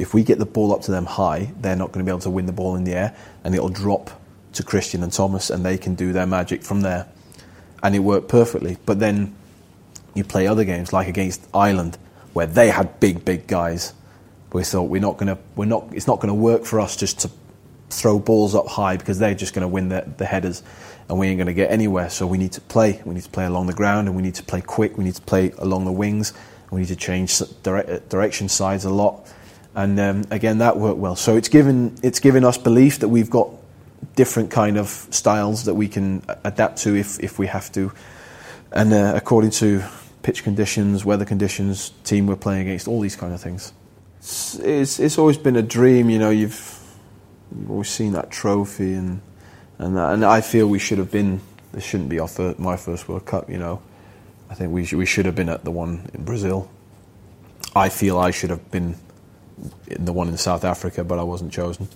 if 0.00 0.14
we 0.14 0.24
get 0.24 0.38
the 0.38 0.46
ball 0.46 0.72
up 0.72 0.80
to 0.82 0.90
them 0.90 1.04
high, 1.04 1.52
they're 1.60 1.76
not 1.76 1.92
going 1.92 2.04
to 2.04 2.08
be 2.08 2.10
able 2.10 2.20
to 2.20 2.30
win 2.30 2.46
the 2.46 2.52
ball 2.52 2.74
in 2.74 2.84
the 2.84 2.94
air, 2.94 3.16
and 3.44 3.54
it'll 3.54 3.68
drop 3.68 4.10
to 4.54 4.62
Christian 4.62 5.02
and 5.02 5.12
Thomas, 5.12 5.50
and 5.50 5.64
they 5.64 5.76
can 5.76 5.94
do 5.94 6.12
their 6.12 6.26
magic 6.26 6.62
from 6.62 6.80
there. 6.80 7.06
And 7.82 7.94
it 7.94 8.00
worked 8.00 8.28
perfectly. 8.28 8.78
But 8.86 8.98
then 8.98 9.36
you 10.14 10.24
play 10.24 10.46
other 10.46 10.64
games, 10.64 10.92
like 10.92 11.06
against 11.06 11.46
Ireland, 11.52 11.98
where 12.32 12.46
they 12.46 12.70
had 12.70 12.98
big, 12.98 13.24
big 13.24 13.46
guys. 13.46 13.92
We 14.52 14.64
thought 14.64 14.84
we're 14.84 15.00
not 15.00 15.18
going 15.18 15.28
to, 15.28 15.38
we're 15.54 15.66
not, 15.66 15.88
it's 15.92 16.06
not 16.06 16.16
going 16.16 16.28
to 16.28 16.34
work 16.34 16.64
for 16.64 16.80
us 16.80 16.96
just 16.96 17.20
to 17.20 17.30
throw 17.90 18.18
balls 18.18 18.54
up 18.54 18.66
high 18.66 18.96
because 18.96 19.18
they're 19.18 19.34
just 19.34 19.54
going 19.54 19.62
to 19.62 19.68
win 19.68 19.88
the, 19.88 20.10
the 20.16 20.24
headers 20.24 20.62
and 21.08 21.18
we 21.18 21.28
ain't 21.28 21.38
going 21.38 21.46
to 21.46 21.54
get 21.54 21.70
anywhere. 21.70 22.08
So 22.08 22.26
we 22.26 22.38
need 22.38 22.52
to 22.52 22.60
play. 22.60 23.00
We 23.04 23.14
need 23.14 23.24
to 23.24 23.30
play 23.30 23.44
along 23.44 23.66
the 23.66 23.72
ground 23.74 24.08
and 24.08 24.16
we 24.16 24.22
need 24.22 24.36
to 24.36 24.42
play 24.42 24.60
quick. 24.60 24.96
We 24.96 25.04
need 25.04 25.16
to 25.16 25.22
play 25.22 25.52
along 25.58 25.84
the 25.84 25.92
wings. 25.92 26.32
We 26.70 26.80
need 26.80 26.88
to 26.88 26.96
change 26.96 27.40
dire- 27.62 27.88
uh, 27.88 27.98
direction 28.08 28.48
sides 28.48 28.84
a 28.84 28.90
lot. 28.90 29.28
And 29.74 29.98
um, 30.00 30.24
again, 30.30 30.58
that 30.58 30.76
worked 30.76 30.98
well. 30.98 31.16
So 31.16 31.36
it's 31.36 31.48
given, 31.48 31.96
it's 32.02 32.20
given 32.20 32.44
us 32.44 32.58
belief 32.58 32.98
that 33.00 33.08
we've 33.08 33.30
got 33.30 33.50
different 34.16 34.50
kind 34.50 34.76
of 34.76 34.88
styles 34.88 35.64
that 35.64 35.74
we 35.74 35.88
can 35.88 36.22
adapt 36.44 36.78
to 36.82 36.96
if, 36.96 37.20
if 37.20 37.38
we 37.38 37.46
have 37.46 37.70
to. 37.72 37.92
And 38.72 38.92
uh, 38.92 39.12
according 39.14 39.50
to 39.52 39.84
pitch 40.22 40.42
conditions, 40.42 41.04
weather 41.04 41.24
conditions, 41.24 41.90
team 42.04 42.26
we're 42.26 42.36
playing 42.36 42.62
against, 42.62 42.88
all 42.88 43.00
these 43.00 43.16
kind 43.16 43.32
of 43.32 43.40
things. 43.40 43.72
It's, 44.18 44.58
it's, 44.58 45.00
it's 45.00 45.18
always 45.18 45.38
been 45.38 45.56
a 45.56 45.62
dream, 45.62 46.10
you 46.10 46.18
know, 46.18 46.30
you've 46.30 46.80
You've 47.58 47.70
always 47.70 47.88
seen 47.88 48.12
that 48.12 48.30
trophy, 48.30 48.94
and 48.94 49.20
and 49.78 49.96
that, 49.96 50.12
and 50.12 50.24
I 50.24 50.40
feel 50.40 50.68
we 50.68 50.78
should 50.78 50.98
have 50.98 51.10
been. 51.10 51.40
This 51.72 51.84
shouldn't 51.84 52.08
be 52.08 52.18
our 52.18 52.28
first, 52.28 52.58
my 52.58 52.76
first 52.76 53.08
World 53.08 53.26
Cup. 53.26 53.50
You 53.50 53.58
know, 53.58 53.82
I 54.48 54.54
think 54.54 54.72
we 54.72 54.84
should, 54.84 54.98
we 54.98 55.06
should 55.06 55.26
have 55.26 55.34
been 55.34 55.48
at 55.48 55.64
the 55.64 55.70
one 55.70 56.08
in 56.14 56.24
Brazil. 56.24 56.70
I 57.74 57.88
feel 57.88 58.18
I 58.18 58.30
should 58.30 58.50
have 58.50 58.70
been 58.70 58.96
the 59.86 60.12
one 60.12 60.28
in 60.28 60.36
South 60.36 60.64
Africa, 60.64 61.04
but 61.04 61.18
I 61.18 61.22
wasn't 61.22 61.52
chosen. 61.52 61.88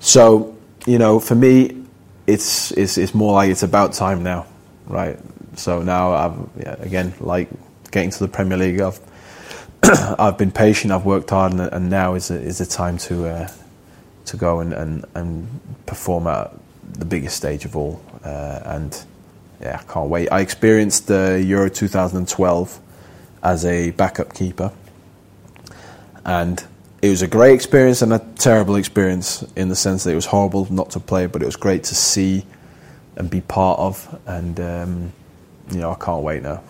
So 0.00 0.56
you 0.86 0.98
know, 0.98 1.20
for 1.20 1.34
me, 1.34 1.84
it's 2.26 2.72
it's 2.72 2.98
it's 2.98 3.14
more 3.14 3.34
like 3.34 3.50
it's 3.50 3.62
about 3.62 3.92
time 3.92 4.22
now, 4.22 4.46
right? 4.86 5.18
So 5.56 5.82
now 5.82 6.12
I've 6.12 6.48
yeah, 6.58 6.76
again 6.80 7.14
like 7.20 7.48
getting 7.90 8.10
to 8.10 8.18
the 8.18 8.28
Premier 8.28 8.58
League. 8.58 8.80
I've 8.80 9.00
I've 10.18 10.38
been 10.38 10.50
patient. 10.50 10.92
I've 10.92 11.04
worked 11.04 11.30
hard, 11.30 11.52
and, 11.52 11.60
and 11.60 11.90
now 11.90 12.14
is 12.14 12.30
a, 12.30 12.40
is 12.40 12.58
the 12.58 12.66
time 12.66 12.98
to 12.98 13.26
uh, 13.26 13.48
to 14.26 14.36
go 14.36 14.60
and, 14.60 14.72
and, 14.72 15.04
and 15.14 15.48
perform 15.86 16.26
at 16.26 16.52
the 16.94 17.04
biggest 17.04 17.36
stage 17.36 17.64
of 17.64 17.76
all. 17.76 18.02
Uh, 18.24 18.60
and 18.64 19.04
yeah, 19.60 19.80
I 19.80 19.92
can't 19.92 20.08
wait. 20.08 20.28
I 20.30 20.40
experienced 20.40 21.06
the 21.06 21.42
Euro 21.46 21.68
2012 21.68 22.80
as 23.42 23.64
a 23.64 23.90
backup 23.92 24.34
keeper, 24.34 24.72
and 26.24 26.64
it 27.02 27.10
was 27.10 27.22
a 27.22 27.26
great 27.26 27.54
experience 27.54 28.00
and 28.02 28.12
a 28.12 28.18
terrible 28.36 28.76
experience 28.76 29.42
in 29.56 29.68
the 29.68 29.76
sense 29.76 30.04
that 30.04 30.12
it 30.12 30.14
was 30.14 30.26
horrible 30.26 30.66
not 30.72 30.90
to 30.90 31.00
play, 31.00 31.26
but 31.26 31.42
it 31.42 31.46
was 31.46 31.56
great 31.56 31.84
to 31.84 31.94
see 31.94 32.46
and 33.16 33.28
be 33.28 33.42
part 33.42 33.78
of. 33.78 34.20
And 34.26 34.58
um, 34.58 35.12
you 35.70 35.78
know, 35.78 35.90
I 35.90 35.96
can't 35.96 36.22
wait 36.22 36.42
now. 36.42 36.62